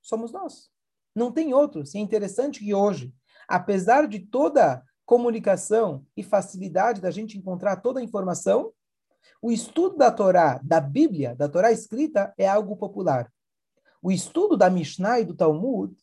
Somos 0.00 0.30
nós. 0.30 0.70
Não 1.14 1.32
tem 1.32 1.52
outros. 1.52 1.94
E 1.94 1.98
é 1.98 2.00
interessante 2.00 2.60
que 2.60 2.74
hoje, 2.74 3.12
apesar 3.48 4.06
de 4.06 4.20
toda 4.20 4.82
comunicação 5.04 6.06
e 6.16 6.22
facilidade 6.22 7.00
da 7.00 7.10
gente 7.10 7.36
encontrar 7.36 7.76
toda 7.76 8.00
a 8.00 8.02
informação, 8.02 8.72
o 9.42 9.50
estudo 9.50 9.96
da 9.96 10.10
Torá, 10.10 10.60
da 10.62 10.80
Bíblia, 10.80 11.34
da 11.34 11.48
Torá 11.48 11.72
escrita, 11.72 12.32
é 12.38 12.48
algo 12.48 12.76
popular. 12.76 13.32
O 14.02 14.12
estudo 14.12 14.56
da 14.56 14.70
Mishnah 14.70 15.20
e 15.20 15.24
do 15.24 15.34
Talmud 15.34 15.94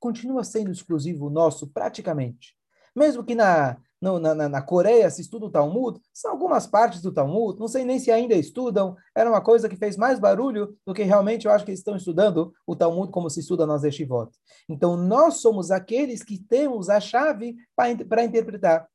continua 0.00 0.42
sendo 0.42 0.72
exclusivo 0.72 1.30
nosso, 1.30 1.68
praticamente. 1.68 2.56
Mesmo 2.94 3.24
que 3.24 3.34
na, 3.34 3.78
no, 4.02 4.18
na, 4.18 4.34
na, 4.34 4.60
Coreia 4.60 5.08
se 5.08 5.22
estuda 5.22 5.46
o 5.46 5.50
Talmud, 5.50 6.00
são 6.12 6.32
algumas 6.32 6.66
partes 6.66 7.00
do 7.00 7.12
Talmud, 7.12 7.58
não 7.60 7.68
sei 7.68 7.84
nem 7.84 8.00
se 8.00 8.10
ainda 8.10 8.34
estudam, 8.34 8.96
era 9.14 9.30
uma 9.30 9.40
coisa 9.40 9.68
que 9.68 9.76
fez 9.76 9.96
mais 9.96 10.18
barulho 10.18 10.76
do 10.84 10.92
que 10.92 11.04
realmente 11.04 11.46
eu 11.46 11.52
acho 11.52 11.64
que 11.64 11.70
eles 11.70 11.78
estão 11.78 11.96
estudando 11.96 12.52
o 12.66 12.74
Talmud 12.74 13.12
como 13.12 13.30
se 13.30 13.38
estuda 13.38 13.64
nas 13.64 13.84
Yeshivot. 13.84 14.32
Então, 14.68 14.96
nós 14.96 15.34
somos 15.34 15.70
aqueles 15.70 16.24
que 16.24 16.36
temos 16.36 16.90
a 16.90 16.98
chave 16.98 17.54
para 17.76 18.24
interpretar. 18.24 18.88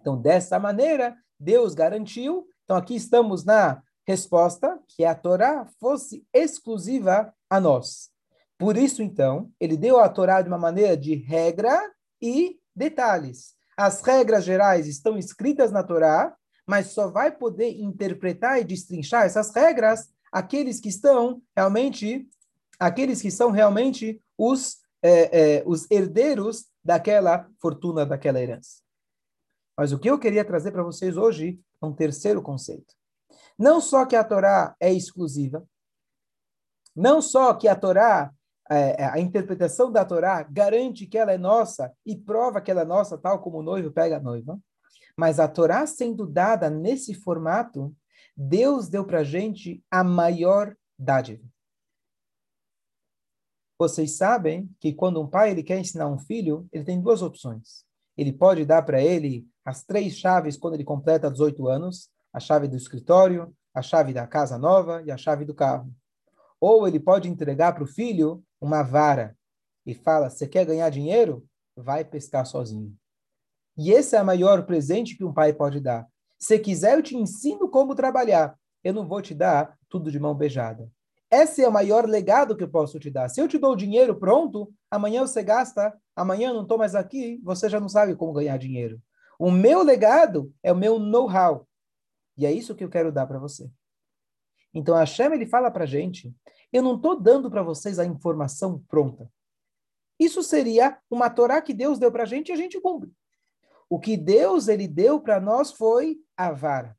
Então, 0.00 0.20
dessa 0.20 0.58
maneira, 0.58 1.16
Deus 1.38 1.72
garantiu. 1.72 2.44
Então, 2.64 2.76
aqui 2.76 2.96
estamos 2.96 3.44
na 3.44 3.80
resposta, 4.04 4.78
que 4.88 5.04
a 5.04 5.14
Torá 5.14 5.64
fosse 5.80 6.26
exclusiva 6.32 7.32
a 7.48 7.60
nós. 7.60 8.10
Por 8.58 8.76
isso, 8.76 9.00
então, 9.00 9.50
ele 9.60 9.76
deu 9.76 9.98
a 9.98 10.08
Torá 10.08 10.42
de 10.42 10.48
uma 10.48 10.58
maneira 10.58 10.96
de 10.96 11.14
regra 11.14 11.80
e 12.20 12.58
detalhes. 12.74 13.54
As 13.76 14.02
regras 14.02 14.44
gerais 14.44 14.86
estão 14.86 15.18
escritas 15.18 15.72
na 15.72 15.82
Torá, 15.82 16.34
mas 16.66 16.88
só 16.88 17.08
vai 17.08 17.30
poder 17.30 17.70
interpretar 17.80 18.60
e 18.60 18.64
destrinchar 18.64 19.24
essas 19.24 19.54
regras 19.54 20.08
aqueles 20.32 20.80
que 20.80 20.88
estão 20.88 21.40
realmente, 21.56 22.28
aqueles 22.78 23.22
que 23.22 23.30
são 23.30 23.50
realmente 23.50 24.20
os, 24.36 24.78
é, 25.00 25.58
é, 25.58 25.62
os 25.64 25.88
herdeiros 25.90 26.66
daquela 26.82 27.48
fortuna, 27.60 28.04
daquela 28.04 28.40
herança. 28.40 28.82
Mas 29.76 29.92
o 29.92 29.98
que 29.98 30.10
eu 30.10 30.18
queria 30.18 30.44
trazer 30.44 30.72
para 30.72 30.82
vocês 30.82 31.16
hoje 31.16 31.60
é 31.80 31.86
um 31.86 31.92
terceiro 31.92 32.42
conceito. 32.42 32.94
Não 33.56 33.80
só 33.80 34.04
que 34.04 34.16
a 34.16 34.24
Torá 34.24 34.74
é 34.80 34.92
exclusiva, 34.92 35.64
não 36.94 37.22
só 37.22 37.54
que 37.54 37.68
a 37.68 37.76
Torá 37.76 38.32
é, 38.70 39.04
a 39.04 39.18
interpretação 39.18 39.92
da 39.92 40.04
Torá 40.04 40.42
garante 40.42 41.06
que 41.06 41.18
ela 41.18 41.32
é 41.32 41.38
nossa 41.38 41.92
e 42.04 42.16
prova 42.16 42.60
que 42.60 42.70
ela 42.70 42.82
é 42.82 42.84
nossa, 42.84 43.18
tal 43.18 43.40
como 43.40 43.58
o 43.58 43.62
noivo 43.62 43.90
pega 43.90 44.16
a 44.16 44.20
noiva. 44.20 44.58
Mas 45.16 45.38
a 45.38 45.46
Torá 45.46 45.86
sendo 45.86 46.26
dada 46.26 46.70
nesse 46.70 47.14
formato, 47.14 47.94
Deus 48.36 48.88
deu 48.88 49.04
para 49.04 49.20
a 49.20 49.24
gente 49.24 49.82
a 49.90 50.02
maior 50.02 50.74
dádiva. 50.98 51.44
Vocês 53.78 54.16
sabem 54.16 54.70
que 54.80 54.92
quando 54.92 55.20
um 55.20 55.26
pai 55.26 55.50
ele 55.50 55.62
quer 55.62 55.78
ensinar 55.78 56.08
um 56.08 56.18
filho, 56.18 56.66
ele 56.72 56.84
tem 56.84 57.00
duas 57.00 57.22
opções. 57.22 57.84
Ele 58.16 58.32
pode 58.32 58.64
dar 58.64 58.82
para 58.82 59.02
ele 59.02 59.46
as 59.64 59.84
três 59.84 60.16
chaves 60.16 60.56
quando 60.56 60.74
ele 60.74 60.84
completa 60.84 61.30
18 61.30 61.68
anos, 61.68 62.08
a 62.32 62.38
chave 62.38 62.68
do 62.68 62.76
escritório, 62.76 63.54
a 63.74 63.82
chave 63.82 64.12
da 64.12 64.26
casa 64.26 64.56
nova 64.56 65.02
e 65.04 65.10
a 65.10 65.16
chave 65.16 65.44
do 65.44 65.54
carro. 65.54 65.92
Ou 66.60 66.86
ele 66.86 67.00
pode 67.00 67.28
entregar 67.28 67.72
para 67.72 67.82
o 67.82 67.86
filho 67.86 68.42
uma 68.64 68.82
vara 68.82 69.36
e 69.84 69.94
fala: 69.94 70.30
Você 70.30 70.48
quer 70.48 70.64
ganhar 70.64 70.88
dinheiro? 70.88 71.46
Vai 71.76 72.04
pescar 72.04 72.46
sozinho. 72.46 72.96
E 73.76 73.90
esse 73.90 74.16
é 74.16 74.22
o 74.22 74.26
maior 74.26 74.64
presente 74.64 75.16
que 75.16 75.24
um 75.24 75.32
pai 75.32 75.52
pode 75.52 75.80
dar. 75.80 76.06
Se 76.38 76.58
quiser, 76.58 76.96
eu 76.96 77.02
te 77.02 77.16
ensino 77.16 77.68
como 77.68 77.94
trabalhar. 77.94 78.58
Eu 78.82 78.94
não 78.94 79.06
vou 79.06 79.20
te 79.20 79.34
dar 79.34 79.76
tudo 79.88 80.10
de 80.10 80.18
mão 80.18 80.34
beijada. 80.34 80.90
Esse 81.30 81.62
é 81.62 81.68
o 81.68 81.72
maior 81.72 82.06
legado 82.06 82.56
que 82.56 82.62
eu 82.62 82.68
posso 82.68 82.98
te 82.98 83.10
dar. 83.10 83.28
Se 83.28 83.40
eu 83.40 83.48
te 83.48 83.58
dou 83.58 83.72
o 83.72 83.76
dinheiro 83.76 84.14
pronto, 84.16 84.72
amanhã 84.90 85.22
você 85.22 85.42
gasta, 85.42 85.92
amanhã 86.14 86.50
eu 86.50 86.54
não 86.54 86.62
estou 86.62 86.78
mais 86.78 86.94
aqui, 86.94 87.40
você 87.42 87.68
já 87.68 87.80
não 87.80 87.88
sabe 87.88 88.14
como 88.14 88.32
ganhar 88.32 88.56
dinheiro. 88.56 89.00
O 89.38 89.50
meu 89.50 89.82
legado 89.82 90.52
é 90.62 90.72
o 90.72 90.76
meu 90.76 90.98
know-how. 90.98 91.66
E 92.36 92.46
é 92.46 92.52
isso 92.52 92.74
que 92.74 92.84
eu 92.84 92.88
quero 92.88 93.10
dar 93.10 93.26
para 93.26 93.38
você. 93.38 93.68
Então, 94.72 94.94
a 94.94 95.00
Hashem, 95.00 95.32
ele 95.32 95.46
fala 95.46 95.70
para 95.70 95.86
gente 95.86 96.32
eu 96.74 96.82
não 96.82 96.96
estou 96.96 97.14
dando 97.14 97.48
para 97.48 97.62
vocês 97.62 98.00
a 98.00 98.04
informação 98.04 98.80
pronta. 98.88 99.30
Isso 100.18 100.42
seria 100.42 100.98
uma 101.08 101.30
Torá 101.30 101.62
que 101.62 101.72
Deus 101.72 102.00
deu 102.00 102.10
para 102.10 102.24
a 102.24 102.26
gente 102.26 102.48
e 102.48 102.52
a 102.52 102.56
gente 102.56 102.80
cumpre. 102.80 103.12
O 103.88 104.00
que 104.00 104.16
Deus 104.16 104.66
ele 104.66 104.88
deu 104.88 105.20
para 105.20 105.40
nós 105.40 105.70
foi 105.70 106.18
a 106.36 106.50
vara. 106.50 106.98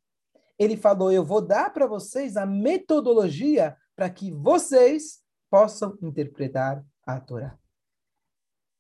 Ele 0.58 0.78
falou: 0.78 1.12
Eu 1.12 1.26
vou 1.26 1.42
dar 1.42 1.74
para 1.74 1.86
vocês 1.86 2.38
a 2.38 2.46
metodologia 2.46 3.76
para 3.98 4.10
que 4.10 4.32
vocês 4.32 5.22
possam 5.50 5.98
interpretar 6.02 6.82
a 7.06 7.20
Torá. 7.20 7.60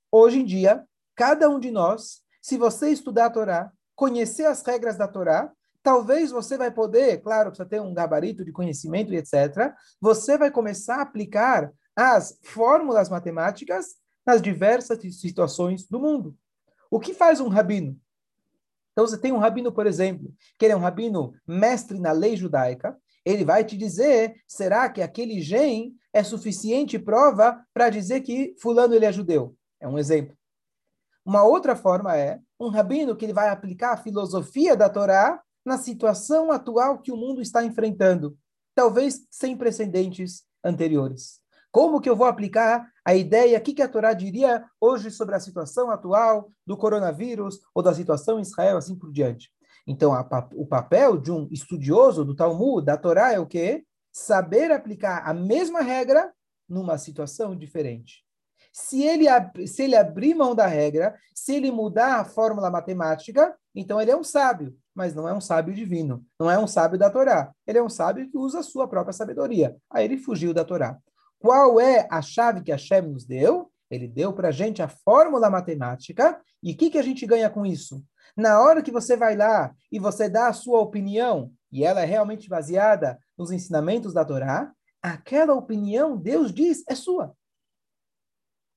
Hoje 0.09 0.39
em 0.39 0.45
dia, 0.45 0.87
cada 1.13 1.49
um 1.49 1.59
de 1.59 1.71
nós, 1.71 2.21
se 2.41 2.57
você 2.57 2.89
estudar 2.89 3.25
a 3.25 3.31
Torá, 3.31 3.73
conhecer 3.95 4.45
as 4.45 4.61
regras 4.61 4.95
da 4.95 5.09
Torá, 5.09 5.51
talvez 5.85 6.31
você 6.31 6.57
vai 6.57 6.71
poder, 6.71 7.21
claro, 7.21 7.51
precisa 7.51 7.69
ter 7.69 7.79
um 7.79 7.93
gabarito 7.93 8.43
de 8.43 8.51
conhecimento 8.51 9.13
e 9.13 9.17
etc. 9.17 9.71
Você 10.01 10.35
vai 10.35 10.49
começar 10.49 10.95
a 10.95 11.01
aplicar 11.03 11.71
as 11.95 12.39
fórmulas 12.43 13.07
matemáticas 13.07 13.93
nas 14.25 14.41
diversas 14.41 14.99
situações 15.15 15.87
do 15.87 15.99
mundo. 15.99 16.35
O 16.89 16.99
que 16.99 17.13
faz 17.13 17.39
um 17.39 17.49
rabino? 17.49 17.95
Então, 18.91 19.05
você 19.05 19.15
tem 19.15 19.31
um 19.31 19.37
rabino, 19.37 19.71
por 19.71 19.85
exemplo, 19.85 20.33
que 20.57 20.65
ele 20.65 20.73
é 20.73 20.75
um 20.75 20.79
rabino 20.79 21.35
mestre 21.47 21.99
na 21.99 22.11
lei 22.11 22.35
judaica, 22.35 22.97
ele 23.23 23.45
vai 23.45 23.63
te 23.63 23.77
dizer, 23.77 24.41
será 24.47 24.89
que 24.89 25.03
aquele 25.03 25.39
gen 25.39 25.93
é 26.11 26.23
suficiente 26.23 26.97
prova 26.97 27.63
para 27.71 27.91
dizer 27.91 28.21
que 28.21 28.55
fulano 28.59 28.95
ele 28.95 29.05
é 29.05 29.11
judeu? 29.11 29.55
É 29.79 29.87
um 29.87 29.99
exemplo. 29.99 30.35
Uma 31.23 31.43
outra 31.43 31.75
forma 31.75 32.17
é 32.17 32.39
um 32.59 32.69
rabino 32.69 33.15
que 33.15 33.23
ele 33.23 33.33
vai 33.33 33.49
aplicar 33.49 33.93
a 33.93 33.97
filosofia 33.97 34.75
da 34.75 34.89
Torá 34.89 35.39
na 35.65 35.77
situação 35.77 36.51
atual 36.51 36.99
que 36.99 37.11
o 37.11 37.17
mundo 37.17 37.41
está 37.41 37.63
enfrentando, 37.63 38.37
talvez 38.75 39.25
sem 39.31 39.57
precedentes 39.57 40.43
anteriores. 40.63 41.39
Como 41.71 41.99
que 41.99 42.09
eu 42.09 42.15
vou 42.15 42.27
aplicar 42.27 42.89
a 43.03 43.15
ideia, 43.15 43.59
que, 43.59 43.73
que 43.73 43.81
a 43.81 43.87
Torá 43.89 44.13
diria 44.13 44.63
hoje 44.79 45.11
sobre 45.11 45.35
a 45.35 45.39
situação 45.39 45.89
atual 45.89 46.49
do 46.65 46.77
coronavírus 46.77 47.59
ou 47.73 47.83
da 47.83 47.93
situação 47.93 48.39
em 48.39 48.43
Israel, 48.43 48.77
assim 48.77 48.95
por 48.95 49.11
diante? 49.11 49.51
Então, 49.85 50.13
a, 50.13 50.25
o 50.53 50.65
papel 50.65 51.17
de 51.17 51.31
um 51.31 51.47
estudioso 51.51 52.23
do 52.23 52.35
Talmud, 52.35 52.85
da 52.85 52.97
Torá, 52.97 53.33
é 53.33 53.39
o 53.39 53.45
quê? 53.45 53.85
Saber 54.11 54.71
aplicar 54.71 55.27
a 55.27 55.33
mesma 55.33 55.81
regra 55.81 56.33
numa 56.67 56.97
situação 56.97 57.55
diferente. 57.55 58.24
Se 58.75 59.03
ele, 59.03 59.25
se 59.67 59.83
ele 59.83 59.95
abrir 59.95 60.35
mão 60.35 60.53
da 60.53 60.67
regra, 60.67 61.15
se 61.33 61.55
ele 61.55 61.71
mudar 61.71 62.19
a 62.19 62.25
fórmula 62.25 62.69
matemática, 62.69 63.55
então 63.73 64.01
ele 64.01 64.11
é 64.11 64.17
um 64.17 64.23
sábio 64.23 64.77
mas 64.95 65.13
não 65.13 65.27
é 65.27 65.33
um 65.33 65.41
sábio 65.41 65.73
divino, 65.73 66.25
não 66.39 66.49
é 66.49 66.57
um 66.57 66.65
sábio 66.65 66.97
da 66.97 67.09
Torá. 67.09 67.51
Ele 67.67 67.77
é 67.77 67.83
um 67.83 67.89
sábio 67.89 68.29
que 68.29 68.37
usa 68.37 68.59
a 68.59 68.63
sua 68.63 68.87
própria 68.87 69.11
sabedoria. 69.11 69.75
Aí 69.91 70.05
ele 70.05 70.17
fugiu 70.17 70.53
da 70.53 70.63
Torá. 70.63 70.97
Qual 71.37 71.79
é 71.81 72.07
a 72.09 72.21
chave 72.21 72.63
que 72.63 72.71
Hashem 72.71 73.01
nos 73.01 73.25
deu? 73.25 73.69
Ele 73.91 74.07
deu 74.07 74.31
para 74.31 74.47
a 74.47 74.51
gente 74.51 74.81
a 74.81 74.87
fórmula 74.87 75.49
matemática. 75.49 76.39
E 76.63 76.71
o 76.71 76.77
que, 76.77 76.89
que 76.89 76.97
a 76.97 77.01
gente 77.01 77.25
ganha 77.27 77.49
com 77.49 77.65
isso? 77.65 78.01
Na 78.37 78.61
hora 78.61 78.81
que 78.81 78.91
você 78.91 79.17
vai 79.17 79.35
lá 79.35 79.73
e 79.91 79.99
você 79.99 80.29
dá 80.29 80.47
a 80.47 80.53
sua 80.53 80.79
opinião, 80.79 81.51
e 81.71 81.83
ela 81.83 82.01
é 82.01 82.05
realmente 82.05 82.49
baseada 82.49 83.19
nos 83.37 83.51
ensinamentos 83.51 84.13
da 84.13 84.23
Torá, 84.23 84.71
aquela 85.01 85.53
opinião, 85.53 86.17
Deus 86.17 86.53
diz, 86.53 86.83
é 86.87 86.95
sua. 86.95 87.33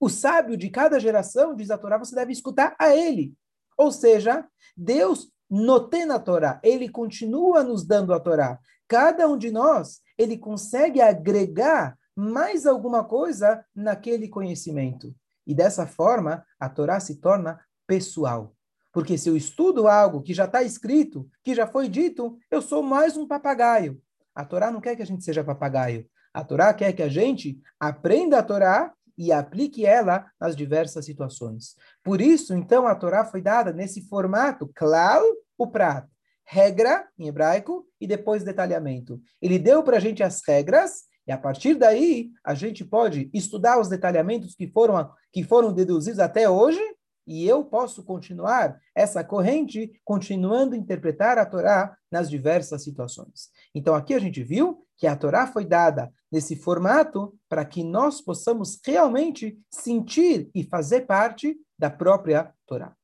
O 0.01 0.09
sábio 0.09 0.57
de 0.57 0.71
cada 0.71 1.01
geração, 1.01 1.55
diz 1.55 1.71
a 1.71 1.79
Torá, 1.79 1.99
você 1.99 2.15
deve 2.15 2.33
escutar 2.33 2.77
a 2.79 2.95
ele. 2.95 3.35
Ou 3.77 3.91
seja, 3.91 4.47
Deus 4.77 5.31
notena 5.51 6.17
a 6.17 6.21
Torá, 6.21 6.61
ele 6.63 6.89
continua 6.89 7.65
nos 7.65 7.85
dando 7.87 8.13
a 8.13 8.21
Torá. 8.21 8.59
Cada 8.87 9.29
um 9.29 9.37
de 9.37 9.51
nós, 9.51 10.01
ele 10.17 10.37
consegue 10.37 11.01
agregar 11.01 11.97
mais 12.15 12.67
alguma 12.67 13.05
coisa 13.05 13.65
naquele 13.75 14.29
conhecimento. 14.29 15.15
E 15.47 15.55
dessa 15.55 15.87
forma, 15.87 16.45
a 16.59 16.69
Torá 16.69 17.01
se 17.01 17.17
torna 17.17 17.61
pessoal. 17.87 18.55
Porque 18.93 19.17
se 19.17 19.29
eu 19.29 19.37
estudo 19.37 19.87
algo 19.87 20.23
que 20.23 20.35
já 20.35 20.45
está 20.45 20.63
escrito, 20.63 21.29
que 21.45 21.55
já 21.55 21.67
foi 21.67 21.89
dito, 21.89 22.37
eu 22.51 22.61
sou 22.61 22.83
mais 22.83 23.17
um 23.17 23.27
papagaio. 23.27 24.01
A 24.35 24.45
Torá 24.45 24.71
não 24.71 24.81
quer 24.81 24.97
que 24.97 25.03
a 25.03 25.07
gente 25.07 25.25
seja 25.25 25.45
papagaio. 25.45 26.07
A 26.33 26.45
Torá 26.45 26.73
quer 26.75 26.93
que 26.93 27.03
a 27.03 27.09
gente 27.09 27.61
aprenda 27.79 28.39
a 28.39 28.43
Torá 28.43 28.93
e 29.19 29.33
aplique 29.33 29.85
ela 29.85 30.25
nas 30.41 30.55
diversas 30.55 31.05
situações. 31.05 31.75
Por 32.05 32.21
isso, 32.21 32.55
então, 32.55 32.87
a 32.87 32.95
Torá 32.95 33.25
foi 33.25 33.43
dada 33.43 33.73
nesse 33.73 34.09
formato, 34.09 34.71
claro, 34.73 35.27
o 35.59 35.67
prato. 35.67 36.09
Regra, 36.47 37.07
em 37.19 37.27
hebraico, 37.27 37.85
e 38.01 38.07
depois 38.07 38.45
detalhamento. 38.45 39.21
Ele 39.43 39.59
deu 39.59 39.83
para 39.83 39.97
a 39.97 40.01
gente 40.01 40.23
as 40.23 40.41
regras, 40.47 41.03
e 41.27 41.33
a 41.33 41.37
partir 41.37 41.75
daí, 41.75 42.31
a 42.43 42.55
gente 42.55 42.85
pode 42.85 43.29
estudar 43.35 43.79
os 43.79 43.89
detalhamentos 43.89 44.55
que 44.55 44.67
foram, 44.69 45.11
que 45.31 45.43
foram 45.43 45.75
deduzidos 45.75 46.21
até 46.21 46.49
hoje, 46.49 46.81
e 47.29 47.47
eu 47.47 47.63
posso 47.63 48.03
continuar 48.03 48.81
essa 48.95 49.23
corrente, 49.23 49.93
continuando 50.03 50.75
a 50.75 50.79
interpretar 50.79 51.37
a 51.37 51.45
Torá 51.45 51.95
nas 52.11 52.31
diversas 52.31 52.83
situações. 52.83 53.51
Então, 53.75 53.95
aqui 53.95 54.15
a 54.15 54.19
gente 54.19 54.43
viu 54.43 54.83
que 54.97 55.07
a 55.07 55.15
Torá 55.15 55.47
foi 55.47 55.67
dada 55.67 56.11
nesse 56.33 56.57
formato 56.57 57.39
para 57.47 57.67
que 57.67 57.85
nós 57.85 58.23
possamos 58.23 58.81
realmente 58.83 59.61
sentir 59.71 60.51
e 60.55 60.65
fazer 60.65 61.03
parte 61.03 61.55
da 61.79 61.91
própria 61.91 62.53
Torá. 62.67 62.97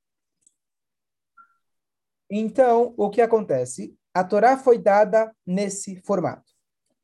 Então, 2.30 2.94
o 2.96 3.10
que 3.10 3.20
acontece? 3.20 3.94
A 4.14 4.24
Torá 4.24 4.56
foi 4.56 4.78
dada 4.78 5.30
nesse 5.46 6.00
formato. 6.00 6.50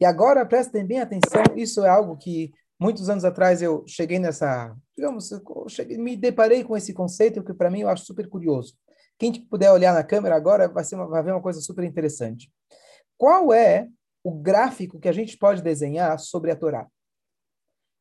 E 0.00 0.06
agora 0.06 0.46
prestem 0.46 0.86
bem 0.86 1.00
atenção, 1.00 1.42
isso 1.54 1.84
é 1.84 1.88
algo 1.90 2.16
que 2.16 2.50
muitos 2.80 3.10
anos 3.10 3.24
atrás 3.24 3.60
eu 3.60 3.84
cheguei 3.86 4.18
nessa, 4.18 4.74
digamos, 4.96 5.30
cheguei, 5.68 5.98
me 5.98 6.16
deparei 6.16 6.64
com 6.64 6.76
esse 6.76 6.94
conceito 6.94 7.44
que 7.44 7.52
para 7.52 7.70
mim 7.70 7.80
eu 7.80 7.88
acho 7.88 8.06
super 8.06 8.28
curioso. 8.28 8.74
Quem 9.18 9.32
puder 9.32 9.70
olhar 9.70 9.92
na 9.92 10.02
câmera 10.02 10.34
agora 10.34 10.66
vai, 10.66 10.82
ser 10.82 10.94
uma, 10.94 11.06
vai 11.06 11.22
ver 11.22 11.32
uma 11.32 11.42
coisa 11.42 11.60
super 11.60 11.84
interessante. 11.84 12.50
Qual 13.18 13.52
é 13.52 13.86
o 14.24 14.32
gráfico 14.32 14.98
que 14.98 15.08
a 15.08 15.12
gente 15.12 15.36
pode 15.36 15.62
desenhar 15.62 16.18
sobre 16.18 16.50
a 16.50 16.56
Torá? 16.56 16.88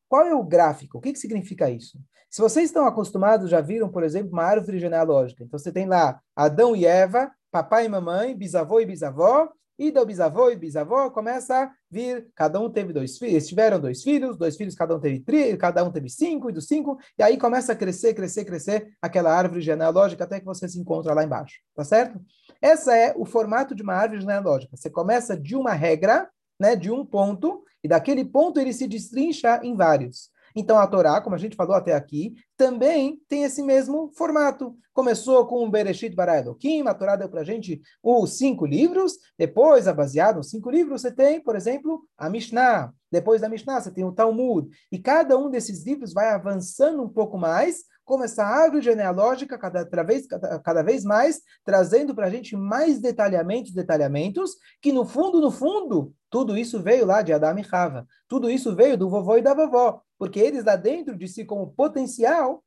Qual 0.08 0.26
é 0.26 0.34
o 0.34 0.42
gráfico? 0.42 0.96
O 0.96 1.00
que, 1.00 1.12
que 1.12 1.18
significa 1.18 1.68
isso? 1.68 2.00
Se 2.30 2.40
vocês 2.40 2.66
estão 2.66 2.86
acostumados, 2.86 3.50
já 3.50 3.60
viram, 3.60 3.88
por 3.88 4.02
exemplo, 4.02 4.32
uma 4.32 4.44
árvore 4.44 4.78
genealógica. 4.78 5.44
Então, 5.44 5.58
você 5.58 5.70
tem 5.70 5.86
lá 5.86 6.20
Adão 6.34 6.74
e 6.74 6.86
Eva, 6.86 7.30
papai 7.50 7.84
e 7.84 7.88
mamãe, 7.88 8.34
bisavô 8.36 8.80
e 8.80 8.86
bisavó, 8.86 9.48
e 9.80 9.90
do 9.90 10.04
bisavô 10.04 10.50
e 10.50 10.56
bisavó 10.56 11.08
começa 11.08 11.64
a 11.64 11.72
vir, 11.90 12.28
cada 12.34 12.60
um 12.60 12.68
teve 12.68 12.92
dois 12.92 13.16
filhos, 13.16 13.48
tiveram 13.48 13.80
dois 13.80 14.02
filhos, 14.02 14.36
dois 14.36 14.54
filhos, 14.54 14.74
cada 14.74 14.94
um 14.94 15.00
teve 15.00 15.20
tri, 15.20 15.56
cada 15.56 15.82
um 15.82 15.90
teve 15.90 16.10
cinco, 16.10 16.50
e 16.50 16.52
dos 16.52 16.66
cinco, 16.66 16.98
e 17.18 17.22
aí 17.22 17.38
começa 17.38 17.72
a 17.72 17.74
crescer, 17.74 18.12
crescer, 18.12 18.44
crescer 18.44 18.92
aquela 19.00 19.32
árvore 19.34 19.62
genealógica 19.62 20.24
até 20.24 20.38
que 20.38 20.44
você 20.44 20.68
se 20.68 20.78
encontra 20.78 21.14
lá 21.14 21.24
embaixo, 21.24 21.60
tá 21.74 21.82
certo? 21.82 22.20
Esse 22.60 22.92
é 22.92 23.14
o 23.16 23.24
formato 23.24 23.74
de 23.74 23.82
uma 23.82 23.94
árvore 23.94 24.20
genealógica. 24.20 24.76
Você 24.76 24.90
começa 24.90 25.34
de 25.34 25.56
uma 25.56 25.72
regra, 25.72 26.28
né, 26.60 26.76
de 26.76 26.90
um 26.90 27.02
ponto, 27.02 27.64
e 27.82 27.88
daquele 27.88 28.26
ponto 28.26 28.60
ele 28.60 28.74
se 28.74 28.86
destrincha 28.86 29.62
em 29.64 29.74
vários. 29.74 30.28
Então 30.54 30.78
a 30.78 30.86
Torá, 30.86 31.20
como 31.20 31.34
a 31.34 31.38
gente 31.38 31.56
falou 31.56 31.74
até 31.74 31.94
aqui, 31.94 32.34
também 32.56 33.20
tem 33.28 33.44
esse 33.44 33.62
mesmo 33.62 34.10
formato. 34.14 34.76
Começou 34.92 35.46
com 35.46 35.64
o 35.64 35.70
Bereshit 35.70 36.14
bara 36.14 36.38
Elohim, 36.38 36.86
a 36.86 36.94
Torá 36.94 37.16
deu 37.16 37.28
para 37.28 37.40
a 37.40 37.44
gente 37.44 37.80
os 38.02 38.36
cinco 38.36 38.66
livros, 38.66 39.14
depois, 39.38 39.86
baseado 39.86 40.36
nos 40.36 40.50
cinco 40.50 40.70
livros, 40.70 41.00
você 41.00 41.10
tem, 41.10 41.40
por 41.40 41.56
exemplo, 41.56 42.02
a 42.18 42.28
Mishnah. 42.28 42.92
Depois 43.10 43.40
da 43.40 43.48
Mishnah, 43.48 43.80
você 43.80 43.90
tem 43.90 44.04
o 44.04 44.12
Talmud. 44.12 44.68
E 44.90 44.98
cada 44.98 45.36
um 45.36 45.50
desses 45.50 45.84
livros 45.84 46.12
vai 46.12 46.30
avançando 46.30 47.02
um 47.02 47.08
pouco 47.08 47.38
mais, 47.38 47.84
como 48.04 48.24
essa 48.24 48.44
árvore 48.44 48.82
genealógica, 48.82 49.56
cada, 49.56 49.86
cada, 49.86 50.02
vez, 50.02 50.26
cada, 50.26 50.58
cada 50.58 50.82
vez 50.82 51.04
mais, 51.04 51.40
trazendo 51.64 52.14
para 52.14 52.26
a 52.26 52.30
gente 52.30 52.56
mais 52.56 53.00
detalhamentos, 53.00 53.72
detalhamentos, 53.72 54.56
que 54.82 54.92
no 54.92 55.04
fundo, 55.04 55.40
no 55.40 55.50
fundo, 55.50 56.12
tudo 56.28 56.58
isso 56.58 56.82
veio 56.82 57.06
lá 57.06 57.22
de 57.22 57.32
Adam 57.32 57.58
e 57.58 57.62
Rava. 57.62 58.06
Tudo 58.28 58.50
isso 58.50 58.74
veio 58.74 58.98
do 58.98 59.08
vovô 59.08 59.36
e 59.36 59.42
da 59.42 59.54
vovó 59.54 60.02
porque 60.20 60.38
eles 60.38 60.66
lá 60.66 60.76
dentro 60.76 61.16
de 61.16 61.26
si 61.26 61.46
como 61.46 61.72
potencial, 61.72 62.62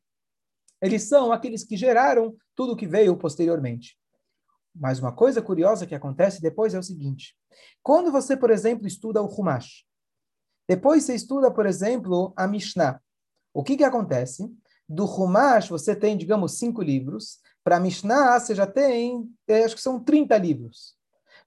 eles 0.81 1.03
são 1.03 1.31
aqueles 1.31 1.63
que 1.63 1.77
geraram 1.77 2.35
tudo 2.55 2.75
que 2.75 2.87
veio 2.87 3.15
posteriormente. 3.15 3.95
Mas 4.75 4.97
uma 4.97 5.11
coisa 5.11 5.39
curiosa 5.39 5.85
que 5.85 5.93
acontece 5.93 6.41
depois 6.41 6.73
é 6.73 6.79
o 6.79 6.83
seguinte: 6.83 7.37
quando 7.83 8.11
você, 8.11 8.35
por 8.35 8.49
exemplo, 8.49 8.87
estuda 8.87 9.21
o 9.21 9.27
Humash, 9.27 9.85
depois 10.67 11.03
você 11.03 11.13
estuda, 11.13 11.51
por 11.51 11.67
exemplo, 11.67 12.33
a 12.35 12.47
Mishnah, 12.47 12.99
o 13.53 13.63
que 13.63 13.77
que 13.77 13.83
acontece? 13.83 14.51
Do 14.89 15.05
Humash 15.05 15.69
você 15.69 15.95
tem, 15.95 16.17
digamos, 16.17 16.57
cinco 16.57 16.81
livros. 16.81 17.37
Para 17.63 17.77
a 17.77 17.79
Mishnah 17.79 18.39
você 18.39 18.55
já 18.55 18.65
tem, 18.65 19.31
eh, 19.47 19.63
acho 19.63 19.75
que 19.75 19.81
são 19.81 20.03
30 20.03 20.35
livros. 20.39 20.95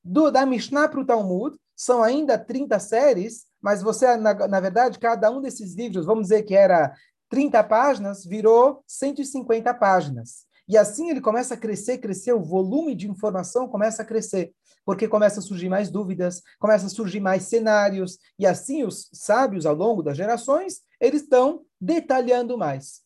Do, 0.05 0.31
da 0.31 0.47
Mishnah 0.47 0.89
para 0.89 1.01
o 1.01 1.05
Talmud 1.05 1.59
são 1.75 2.01
ainda 2.01 2.39
30 2.39 2.79
séries 2.79 3.46
mas 3.61 3.83
você, 3.83 4.17
na, 4.17 4.35
na 4.47 4.61
verdade, 4.61 4.99
cada 4.99 5.31
um 5.31 5.41
desses 5.41 5.75
livros, 5.75 6.07
vamos 6.07 6.25
dizer 6.25 6.43
que 6.43 6.55
era 6.55 6.95
30 7.29 7.63
páginas, 7.65 8.25
virou 8.25 8.83
150 8.87 9.73
páginas. 9.75 10.47
E 10.69 10.77
assim 10.77 11.11
ele 11.11 11.21
começa 11.21 11.55
a 11.55 11.57
crescer, 11.57 11.99
crescer, 11.99 12.33
o 12.33 12.43
volume 12.43 12.95
de 12.95 13.09
informação 13.09 13.69
começa 13.69 14.03
a 14.03 14.05
crescer, 14.05 14.53
porque 14.85 15.07
começa 15.07 15.41
a 15.41 15.43
surgir 15.43 15.69
mais 15.69 15.91
dúvidas, 15.91 16.43
começa 16.59 16.87
a 16.87 16.91
surgir 16.91 17.21
mais 17.21 17.45
cenários, 17.45 18.19
e 18.39 18.47
assim 18.47 18.85
os 18.85 19.09
sábios, 19.13 19.65
ao 19.65 19.75
longo 19.75 20.03
das 20.03 20.17
gerações, 20.17 20.81
eles 21.01 21.23
estão 21.23 21.65
detalhando 21.81 22.59
mais. 22.59 22.99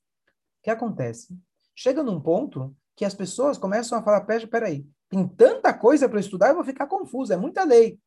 O 0.61 0.65
que 0.65 0.71
acontece? 0.71 1.37
Chega 1.75 2.03
num 2.03 2.21
ponto 2.21 2.75
que 2.97 3.05
as 3.05 3.15
pessoas 3.15 3.59
começam 3.59 3.99
a 3.99 4.03
falar, 4.03 4.21
peraí, 4.23 4.87
tem 5.09 5.27
tanta 5.27 5.73
coisa 5.75 6.09
para 6.09 6.21
estudar, 6.21 6.49
eu 6.49 6.55
vou 6.55 6.65
ficar 6.65 6.87
confuso, 6.87 7.33
é 7.33 7.37
muita 7.37 7.65
lei. 7.65 7.99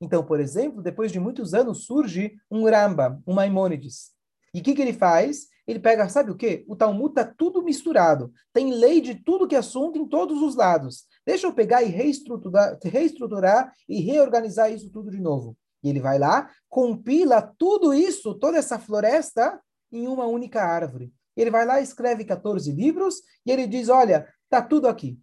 Então, 0.00 0.24
por 0.24 0.40
exemplo, 0.40 0.82
depois 0.82 1.10
de 1.10 1.18
muitos 1.18 1.54
anos 1.54 1.84
surge 1.84 2.36
um 2.50 2.64
Ramba, 2.64 3.20
um 3.26 3.32
Maimônides. 3.32 4.12
E 4.52 4.60
o 4.60 4.62
que, 4.62 4.74
que 4.74 4.82
ele 4.82 4.92
faz? 4.92 5.48
Ele 5.66 5.80
pega, 5.80 6.08
sabe 6.08 6.30
o 6.30 6.36
quê? 6.36 6.64
O 6.68 6.76
Talmud 6.76 7.10
está 7.10 7.24
tudo 7.24 7.62
misturado. 7.62 8.32
Tem 8.52 8.72
lei 8.72 9.00
de 9.00 9.16
tudo 9.16 9.48
que 9.48 9.54
é 9.54 9.58
assunto 9.58 9.98
em 9.98 10.06
todos 10.06 10.40
os 10.40 10.54
lados. 10.54 11.04
Deixa 11.26 11.46
eu 11.46 11.52
pegar 11.52 11.82
e 11.82 11.86
reestruturar, 11.86 12.78
reestruturar 12.84 13.72
e 13.88 14.00
reorganizar 14.00 14.72
isso 14.72 14.90
tudo 14.90 15.10
de 15.10 15.20
novo. 15.20 15.56
E 15.82 15.88
ele 15.88 16.00
vai 16.00 16.18
lá, 16.18 16.50
compila 16.68 17.42
tudo 17.58 17.92
isso, 17.92 18.34
toda 18.34 18.58
essa 18.58 18.78
floresta, 18.78 19.60
em 19.90 20.06
uma 20.06 20.26
única 20.26 20.62
árvore. 20.62 21.12
Ele 21.36 21.50
vai 21.50 21.66
lá, 21.66 21.80
escreve 21.80 22.24
14 22.24 22.70
livros 22.72 23.16
e 23.44 23.50
ele 23.50 23.66
diz: 23.66 23.88
Olha, 23.88 24.26
tá 24.48 24.62
tudo 24.62 24.88
aqui. 24.88 25.18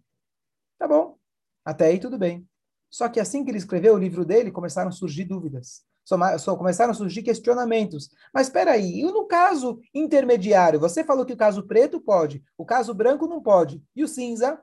Tá 0.78 0.86
bom. 0.86 1.16
Até 1.64 1.86
aí 1.86 1.98
tudo 1.98 2.18
bem. 2.18 2.46
Só 2.94 3.08
que 3.08 3.18
assim 3.18 3.44
que 3.44 3.50
ele 3.50 3.58
escreveu 3.58 3.94
o 3.94 3.98
livro 3.98 4.24
dele, 4.24 4.52
começaram 4.52 4.88
a 4.88 4.92
surgir 4.92 5.24
dúvidas. 5.24 5.82
Só, 6.04 6.38
só 6.38 6.56
começaram 6.56 6.92
a 6.92 6.94
surgir 6.94 7.24
questionamentos. 7.24 8.08
Mas 8.32 8.46
espera 8.46 8.70
aí, 8.70 9.00
e 9.00 9.02
no 9.02 9.26
caso 9.26 9.80
intermediário? 9.92 10.78
Você 10.78 11.02
falou 11.02 11.26
que 11.26 11.32
o 11.32 11.36
caso 11.36 11.66
preto 11.66 12.00
pode, 12.00 12.40
o 12.56 12.64
caso 12.64 12.94
branco 12.94 13.26
não 13.26 13.42
pode. 13.42 13.82
E 13.96 14.04
o 14.04 14.06
cinza? 14.06 14.60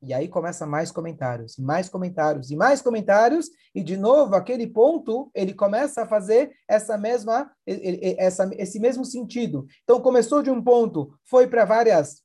E 0.00 0.14
aí 0.14 0.28
começa 0.28 0.64
mais 0.64 0.92
comentários, 0.92 1.56
mais 1.58 1.88
comentários 1.88 2.52
e 2.52 2.56
mais 2.56 2.80
comentários, 2.80 3.50
e 3.74 3.82
de 3.82 3.96
novo, 3.96 4.36
aquele 4.36 4.68
ponto, 4.68 5.28
ele 5.34 5.52
começa 5.52 6.02
a 6.02 6.06
fazer 6.06 6.52
essa 6.68 6.96
mesma, 6.96 7.50
essa, 7.66 8.48
esse 8.52 8.78
mesmo 8.78 9.04
sentido. 9.04 9.66
Então, 9.82 10.00
começou 10.00 10.40
de 10.40 10.52
um 10.52 10.62
ponto, 10.62 11.18
foi 11.24 11.48
para 11.48 11.64
várias 11.64 12.24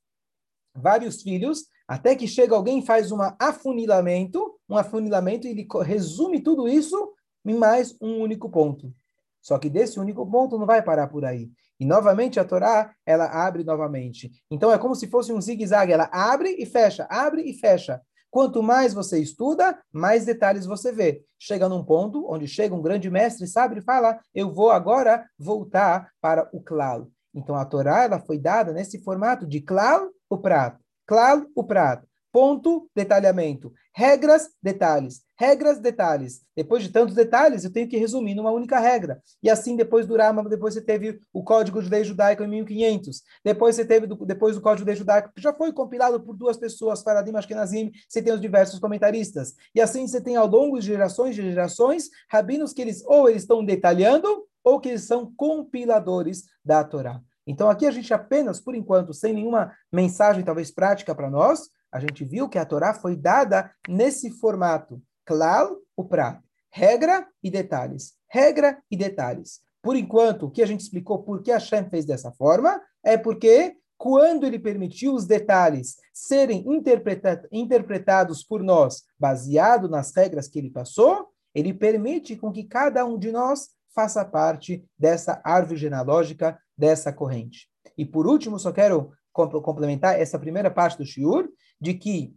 vários 0.73 1.21
filhos, 1.21 1.65
até 1.87 2.15
que 2.15 2.27
chega 2.27 2.55
alguém 2.55 2.85
faz 2.85 3.11
um 3.11 3.19
afunilamento, 3.37 4.57
um 4.71 4.77
afunilamento, 4.77 5.47
ele 5.47 5.67
resume 5.83 6.41
tudo 6.41 6.67
isso 6.67 7.13
em 7.45 7.55
mais 7.55 7.95
um 8.01 8.21
único 8.21 8.49
ponto. 8.49 8.93
Só 9.41 9.59
que 9.59 9.69
desse 9.69 9.99
único 9.99 10.25
ponto 10.29 10.57
não 10.57 10.65
vai 10.65 10.81
parar 10.81 11.07
por 11.07 11.25
aí. 11.25 11.49
E 11.77 11.85
novamente 11.85 12.39
a 12.39 12.45
Torá, 12.45 12.93
ela 13.05 13.25
abre 13.25 13.63
novamente. 13.63 14.31
Então 14.49 14.71
é 14.71 14.77
como 14.77 14.95
se 14.95 15.07
fosse 15.07 15.33
um 15.33 15.41
zigue-zague, 15.41 15.91
ela 15.91 16.09
abre 16.13 16.55
e 16.57 16.65
fecha, 16.65 17.05
abre 17.09 17.41
e 17.41 17.53
fecha. 17.53 18.01
Quanto 18.29 18.63
mais 18.63 18.93
você 18.93 19.19
estuda, 19.19 19.77
mais 19.91 20.23
detalhes 20.23 20.65
você 20.65 20.91
vê. 20.91 21.21
Chega 21.37 21.67
num 21.67 21.83
ponto 21.83 22.25
onde 22.31 22.47
chega 22.47 22.73
um 22.73 22.81
grande 22.81 23.09
mestre, 23.09 23.45
sabe, 23.45 23.79
e 23.79 23.83
fala: 23.83 24.19
"Eu 24.33 24.53
vou 24.53 24.71
agora 24.71 25.25
voltar 25.37 26.09
para 26.21 26.47
o 26.53 26.61
claro". 26.61 27.11
Então 27.33 27.55
a 27.55 27.65
Torá 27.65 28.03
ela 28.03 28.19
foi 28.19 28.37
dada 28.37 28.71
nesse 28.71 29.03
formato 29.03 29.45
de 29.45 29.59
claro 29.59 30.13
o 30.29 30.37
prato. 30.37 30.79
Claro, 31.05 31.49
o 31.53 31.63
prato. 31.63 32.07
Ponto, 32.31 32.89
detalhamento. 32.95 33.73
Regras, 33.93 34.49
detalhes. 34.61 35.21
Regras, 35.37 35.79
detalhes. 35.79 36.41
Depois 36.55 36.83
de 36.83 36.89
tantos 36.89 37.13
detalhes, 37.15 37.63
eu 37.63 37.73
tenho 37.73 37.87
que 37.87 37.97
resumir 37.97 38.35
numa 38.35 38.51
única 38.51 38.79
regra. 38.79 39.21
E 39.41 39.49
assim, 39.49 39.75
depois 39.75 40.05
do 40.05 40.15
Rama, 40.15 40.47
depois 40.47 40.73
você 40.73 40.81
teve 40.81 41.19
o 41.33 41.43
Código 41.43 41.81
de 41.81 41.89
Lei 41.89 42.03
Judaico 42.03 42.43
em 42.43 42.47
1500. 42.47 43.21
Depois 43.43 43.75
você 43.75 43.83
teve, 43.83 44.07
depois 44.25 44.55
do 44.55 44.61
Código 44.61 44.85
de 44.85 44.89
Lei 44.91 44.95
Judaico, 44.95 45.31
que 45.33 45.41
já 45.41 45.53
foi 45.53 45.73
compilado 45.73 46.21
por 46.21 46.35
duas 46.35 46.57
pessoas, 46.57 47.01
Faradim 47.01 47.35
Ashkenazim, 47.35 47.91
você 48.07 48.21
tem 48.21 48.33
os 48.33 48.39
diversos 48.39 48.79
comentaristas. 48.79 49.55
E 49.75 49.81
assim 49.81 50.07
você 50.07 50.21
tem 50.21 50.35
ao 50.35 50.47
longo 50.47 50.79
de 50.79 50.85
gerações 50.85 51.35
de 51.35 51.41
gerações, 51.41 52.09
rabinos 52.29 52.71
que 52.71 52.81
eles 52.81 53.03
ou 53.05 53.27
eles 53.27 53.41
estão 53.41 53.65
detalhando, 53.65 54.45
ou 54.63 54.79
que 54.79 54.89
eles 54.89 55.03
são 55.03 55.33
compiladores 55.35 56.45
da 56.63 56.83
Torá. 56.83 57.19
Então 57.45 57.69
aqui 57.69 57.85
a 57.85 57.91
gente 57.91 58.13
apenas, 58.13 58.59
por 58.59 58.75
enquanto, 58.75 59.13
sem 59.13 59.33
nenhuma 59.33 59.75
mensagem 59.91 60.43
talvez 60.43 60.71
prática 60.71 61.15
para 61.15 61.29
nós, 61.29 61.69
a 61.91 61.99
gente 61.99 62.23
viu 62.23 62.47
que 62.47 62.57
a 62.57 62.65
Torá 62.65 62.93
foi 62.93 63.15
dada 63.15 63.71
nesse 63.87 64.31
formato, 64.31 65.01
claro, 65.25 65.81
o 65.95 66.05
prato, 66.05 66.43
regra 66.71 67.27
e 67.43 67.51
detalhes, 67.51 68.13
regra 68.29 68.81
e 68.89 68.95
detalhes. 68.95 69.59
Por 69.81 69.95
enquanto, 69.95 70.45
o 70.45 70.51
que 70.51 70.61
a 70.61 70.65
gente 70.65 70.81
explicou 70.81 71.23
por 71.23 71.41
que 71.41 71.51
a 71.51 71.59
Shem 71.59 71.89
fez 71.89 72.05
dessa 72.05 72.31
forma 72.31 72.81
é 73.03 73.17
porque 73.17 73.75
quando 73.97 74.45
ele 74.45 74.57
permitiu 74.57 75.13
os 75.13 75.25
detalhes 75.25 75.97
serem 76.13 76.63
interpreta 76.67 77.47
interpretados 77.51 78.43
por 78.43 78.63
nós, 78.63 79.03
baseado 79.19 79.87
nas 79.89 80.15
regras 80.15 80.47
que 80.47 80.57
ele 80.57 80.71
passou, 80.71 81.27
ele 81.53 81.73
permite 81.73 82.35
com 82.35 82.51
que 82.51 82.63
cada 82.63 83.05
um 83.05 83.17
de 83.17 83.31
nós 83.31 83.69
faça 83.93 84.23
parte 84.23 84.83
dessa 84.97 85.41
árvore 85.43 85.77
genealógica, 85.77 86.57
dessa 86.77 87.11
corrente. 87.11 87.67
E 87.97 88.05
por 88.05 88.25
último, 88.25 88.57
só 88.57 88.71
quero 88.71 89.11
complementar 89.31 90.19
essa 90.19 90.39
primeira 90.39 90.71
parte 90.71 90.97
do 90.97 91.05
Shiur, 91.05 91.49
de 91.81 91.95
que 91.95 92.33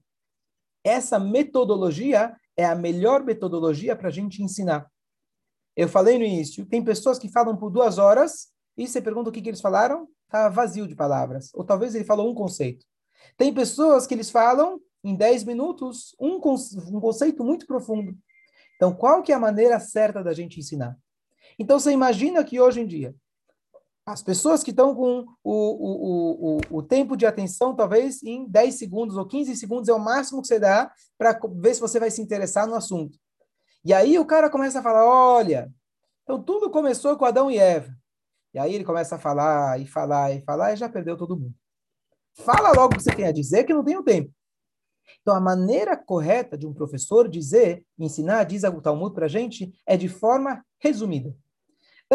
essa 0.83 1.19
metodologia 1.19 2.35
é 2.57 2.65
a 2.65 2.75
melhor 2.75 3.23
metodologia 3.23 3.95
para 3.95 4.09
a 4.09 4.13
gente 4.13 4.43
ensinar. 4.43 4.91
Eu 5.77 5.89
falei 5.89 6.19
no 6.19 6.25
início, 6.25 6.65
tem 6.67 6.83
pessoas 6.83 7.19
que 7.19 7.29
falam 7.29 7.57
por 7.57 7.71
duas 7.71 7.99
horas 7.99 8.49
e 8.77 8.87
você 8.87 9.03
pergunta 9.03 9.29
o 9.29 9.33
que, 9.33 9.43
que 9.43 9.51
eles 9.51 9.61
falaram, 9.61 10.09
está 10.25 10.49
vazio 10.49 10.87
de 10.87 10.95
palavras. 10.95 11.51
Ou 11.55 11.65
talvez 11.65 11.95
ele 11.95 12.05
falou 12.05 12.31
um 12.31 12.35
conceito. 12.35 12.87
Tem 13.37 13.53
pessoas 13.53 14.07
que 14.07 14.15
eles 14.15 14.31
falam 14.31 14.81
em 15.03 15.15
dez 15.15 15.45
minutos 15.45 16.15
um, 16.19 16.37
um 16.37 17.01
conceito 17.01 17.45
muito 17.45 17.67
profundo. 17.67 18.17
Então, 18.77 18.95
qual 18.95 19.23
que 19.23 19.33
é 19.33 19.35
a 19.35 19.41
maneira 19.41 19.79
certa 19.79 20.23
da 20.23 20.33
gente 20.33 20.59
ensinar? 20.59 20.97
Então, 21.59 21.79
você 21.79 21.93
imagina 21.93 22.43
que 22.45 22.61
hoje 22.61 22.81
em 22.81 22.87
dia, 22.87 23.15
as 24.07 24.23
pessoas 24.23 24.63
que 24.63 24.71
estão 24.71 24.95
com 24.95 25.25
o, 25.43 25.53
o, 25.53 26.59
o, 26.59 26.79
o, 26.79 26.83
tempo 26.83 27.17
de 27.17 27.25
atenção, 27.25 27.75
talvez 27.75 28.23
em 28.23 28.47
10 28.47 28.75
segundos 28.75 29.17
ou 29.17 29.27
15 29.27 29.57
segundos, 29.57 29.89
é 29.89 29.95
o 29.95 29.99
máximo 29.99 30.43
que 30.43 30.49
você 30.49 30.59
dá 30.59 30.93
para 31.17 31.39
ver 31.55 31.75
se 31.75 31.81
você 31.81 31.99
vai 31.99 32.11
se 32.11 32.21
interessar 32.21 32.67
no 32.67 32.75
assunto. 32.75 33.19
E 33.83 33.95
aí 33.95 34.19
o 34.19 34.27
cara 34.27 34.51
começa 34.51 34.81
a 34.81 34.83
falar: 34.83 35.07
olha, 35.07 35.73
então 36.23 36.43
tudo 36.43 36.71
começou 36.71 37.17
com 37.17 37.25
Adão 37.25 37.51
e 37.51 37.59
Eva. 37.59 37.95
E 38.53 38.59
aí 38.59 38.75
ele 38.75 38.85
começa 38.85 39.17
a 39.17 39.19
falar 39.19 39.81
e 39.81 39.87
falar 39.87 40.33
e 40.33 40.41
falar 40.43 40.73
e 40.73 40.77
já 40.77 40.89
perdeu 40.89 41.17
todo 41.17 41.37
mundo. 41.37 41.55
Fala 42.35 42.73
logo 42.73 42.95
o 42.95 42.97
que 42.97 43.03
você 43.03 43.15
tem 43.15 43.27
a 43.27 43.33
dizer, 43.33 43.65
que 43.65 43.75
não 43.75 43.85
tem 43.85 43.97
o 43.97 44.03
tempo. 44.03 44.31
Então, 45.23 45.35
a 45.35 45.41
maneira 45.41 45.97
correta 45.97 46.57
de 46.57 46.67
um 46.67 46.73
professor 46.73 47.29
dizer, 47.29 47.85
ensinar, 47.99 48.45
diz 48.45 48.65
o 48.65 48.81
Talmud 48.81 49.15
para 49.15 49.27
a 49.27 49.29
gente, 49.29 49.73
é 49.87 49.97
de 49.97 50.09
forma 50.09 50.65
resumida. 50.79 51.35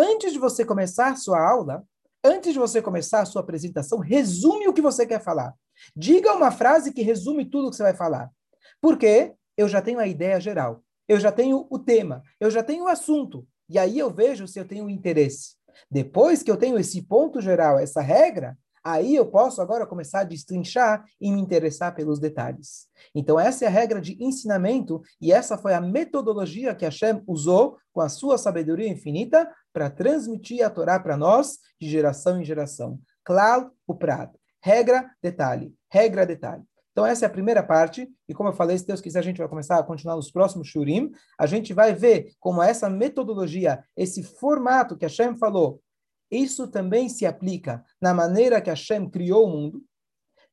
Antes 0.02 0.32
de 0.32 0.40
você 0.40 0.64
começar 0.64 1.18
sua 1.18 1.46
aula, 1.46 1.84
antes 2.24 2.54
de 2.54 2.60
você 2.60 2.82
começar 2.82 3.26
sua 3.26 3.42
apresentação, 3.42 4.00
resume 4.00 4.66
o 4.66 4.74
que 4.74 4.82
você 4.82 5.06
quer 5.06 5.22
falar. 5.22 5.54
Diga 5.94 6.34
uma 6.34 6.52
frase 6.52 6.94
que 6.94 7.02
resume 7.02 7.44
tudo 7.44 7.70
que 7.70 7.76
você 7.76 7.84
vai 7.84 7.94
falar. 7.94 8.32
Porque 8.80 9.34
eu 9.58 9.68
já 9.68 9.82
tenho 9.82 10.00
a 10.00 10.08
ideia 10.08 10.40
geral, 10.40 10.82
eu 11.06 11.20
já 11.20 11.34
tenho 11.34 11.68
o 11.70 11.78
tema, 11.78 12.24
eu 12.40 12.50
já 12.50 12.64
tenho 12.64 12.86
o 12.86 12.88
assunto. 12.88 13.46
E 13.68 13.78
aí 13.78 14.00
eu 14.00 14.10
vejo 14.10 14.48
se 14.48 14.58
eu 14.58 14.66
tenho 14.66 14.90
interesse. 14.90 15.58
Depois 15.92 16.42
que 16.42 16.50
eu 16.50 16.56
tenho 16.56 16.80
esse 16.80 17.02
ponto 17.02 17.42
geral, 17.42 17.78
essa 17.78 18.00
regra, 18.00 18.58
Aí 18.84 19.16
eu 19.16 19.26
posso 19.26 19.62
agora 19.62 19.86
começar 19.86 20.22
a 20.22 20.24
destrinchar 20.24 21.04
e 21.20 21.32
me 21.32 21.40
interessar 21.40 21.94
pelos 21.94 22.20
detalhes. 22.20 22.88
Então, 23.14 23.40
essa 23.40 23.66
é 23.66 23.68
a 23.68 23.72
regra 23.72 24.00
de 24.00 24.22
ensinamento 24.24 25.02
e 25.22 25.32
essa 25.32 25.58
foi 25.58 25.74
a 25.74 25.82
metodologia 25.82 26.74
que 26.74 26.86
Hashem 26.86 27.22
usou 27.28 27.78
com 27.92 28.02
a 28.02 28.10
sua 28.10 28.38
sabedoria 28.38 28.88
infinita 28.88 29.50
para 29.74 29.90
transmitir 29.90 30.66
a 30.66 30.70
Torá 30.70 31.00
para 31.00 31.18
nós 31.18 31.58
de 31.80 31.90
geração 31.90 32.42
em 32.42 32.46
geração. 32.46 33.00
Claro, 33.24 33.72
o 33.88 33.96
prato. 33.96 34.40
Regra, 34.62 35.10
detalhe. 35.22 35.74
Regra, 35.92 36.26
detalhe. 36.26 36.64
Então, 36.92 37.06
essa 37.06 37.26
é 37.26 37.28
a 37.28 37.32
primeira 37.32 37.64
parte, 37.64 38.10
e 38.28 38.34
como 38.34 38.50
eu 38.50 38.54
falei, 38.54 38.78
se 38.78 38.86
Deus 38.86 39.00
quiser, 39.00 39.20
a 39.20 39.24
gente 39.24 39.38
vai 39.38 39.48
começar 39.48 39.80
a 39.80 39.84
continuar 39.84 40.16
nos 40.16 40.32
próximos 40.32 40.68
Shurim. 40.68 41.12
A 41.40 41.46
gente 41.46 41.74
vai 41.74 41.94
ver 41.94 42.34
como 42.40 42.62
essa 42.62 42.90
metodologia, 42.90 43.84
esse 43.96 44.22
formato 44.22 44.98
que 44.98 45.06
Hashem 45.06 45.38
falou, 45.38 45.82
isso 46.30 46.68
também 46.68 47.10
se 47.10 47.26
aplica 47.26 47.84
na 48.02 48.14
maneira 48.14 48.62
que 48.62 48.70
Hashem 48.70 49.10
criou 49.10 49.48
o 49.48 49.50
mundo, 49.50 49.84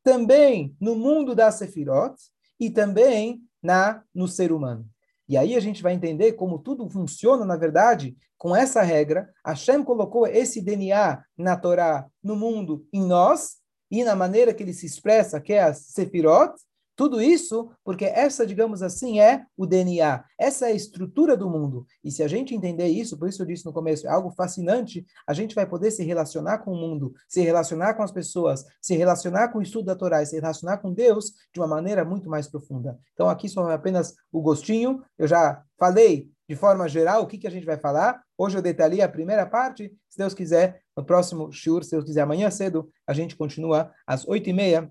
também 0.03 0.77
no 0.81 0.95
mundo 0.95 1.35
da 1.35 1.51
Sefirot 1.51 2.15
e 2.61 2.71
também 2.71 3.43
na 3.63 4.03
no 4.15 4.29
ser 4.29 4.53
humano. 4.53 4.89
E 5.29 5.37
aí 5.37 5.57
a 5.57 5.61
gente 5.61 5.83
vai 5.83 5.93
entender 5.93 6.33
como 6.33 6.59
tudo 6.59 6.89
funciona, 6.89 7.45
na 7.45 7.57
verdade, 7.57 8.17
com 8.39 8.55
essa 8.55 8.83
regra. 8.83 9.29
Hashem 9.45 9.83
colocou 9.83 10.27
esse 10.27 10.61
DNA 10.61 11.23
na 11.37 11.57
Torá, 11.57 12.07
no 12.23 12.37
mundo, 12.37 12.87
em 12.93 13.05
nós, 13.05 13.57
e 13.91 14.05
na 14.05 14.15
maneira 14.15 14.53
que 14.53 14.63
ele 14.63 14.73
se 14.73 14.87
expressa, 14.87 15.41
que 15.41 15.53
é 15.53 15.63
a 15.63 15.75
Sefirot, 15.75 16.55
tudo 16.97 17.21
isso 17.21 17.71
porque 17.85 18.07
essa, 18.07 18.47
digamos 18.47 18.83
assim, 18.83 19.21
é 19.21 19.45
o 19.57 19.67
DNA, 19.67 20.25
essa 20.39 20.67
é 20.67 20.73
a 20.73 20.75
estrutura 20.75 21.37
do 21.37 21.49
mundo. 21.49 21.87
E 22.03 22.11
se 22.11 22.23
a 22.23 22.29
gente 22.29 22.55
entender 22.55 22.89
isso, 22.89 23.19
por 23.19 23.29
isso 23.29 23.43
eu 23.43 23.47
disse 23.47 23.67
no 23.67 23.73
começo, 23.73 24.07
é 24.07 24.11
algo 24.11 24.31
fascinante, 24.31 25.07
a 25.27 25.35
gente 25.35 25.55
vai 25.55 25.67
poder 25.67 25.91
se 25.91 26.03
relacionar 26.03 26.59
com 26.59 26.73
o 26.73 26.77
mundo, 26.77 27.13
se 27.29 27.43
relacionar 27.43 27.95
com 27.95 28.03
as 28.03 28.11
pessoas, 28.11 28.65
se 28.81 28.97
relacionar 28.97 29.49
com 29.49 29.59
o 29.59 29.63
estudo 29.63 29.85
da 29.85 29.95
Torá, 29.95 30.25
se 30.25 30.37
relacionar 30.37 30.79
com 30.79 30.93
Deus 30.93 31.33
de 31.53 31.61
uma 31.61 31.69
maneira 31.69 32.05
muito 32.05 32.31
mais 32.31 32.49
profunda. 32.49 32.99
Então 33.13 33.29
aqui 33.29 33.49
só 33.49 33.71
é 33.71 33.75
apenas 33.75 34.15
o 34.33 34.41
gostinho, 34.41 35.03
eu 35.19 35.29
já 35.29 35.63
falei 35.79 36.31
de 36.49 36.55
forma 36.55 36.89
geral 36.89 37.23
o 37.23 37.27
que, 37.27 37.39
que 37.39 37.47
a 37.47 37.51
gente 37.51 37.67
vai 37.67 37.77
falar. 37.77 38.23
Hoje 38.39 38.57
eu 38.57 38.63
detalhei 38.63 39.03
a 39.03 39.09
primeira 39.09 39.45
parte, 39.45 39.93
se 40.09 40.19
Deus 40.19 40.33
quiser, 40.33 40.81
no 40.97 41.05
próximo 41.05 41.53
shiur, 41.53 41.85
se 41.85 41.91
Deus 41.91 42.05
quiser, 42.05 42.23
amanhã 42.23 42.51
cedo, 42.51 42.89
a 43.07 43.13
gente 43.13 43.37
continua 43.37 43.93
às 44.07 44.27
oito 44.27 44.49
e 44.49 44.53
meia 44.53 44.91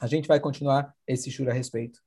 a 0.00 0.06
gente 0.06 0.26
vai 0.26 0.40
continuar 0.40 0.94
esse 1.06 1.30
shur 1.30 1.48
a 1.48 1.52
respeito. 1.52 2.00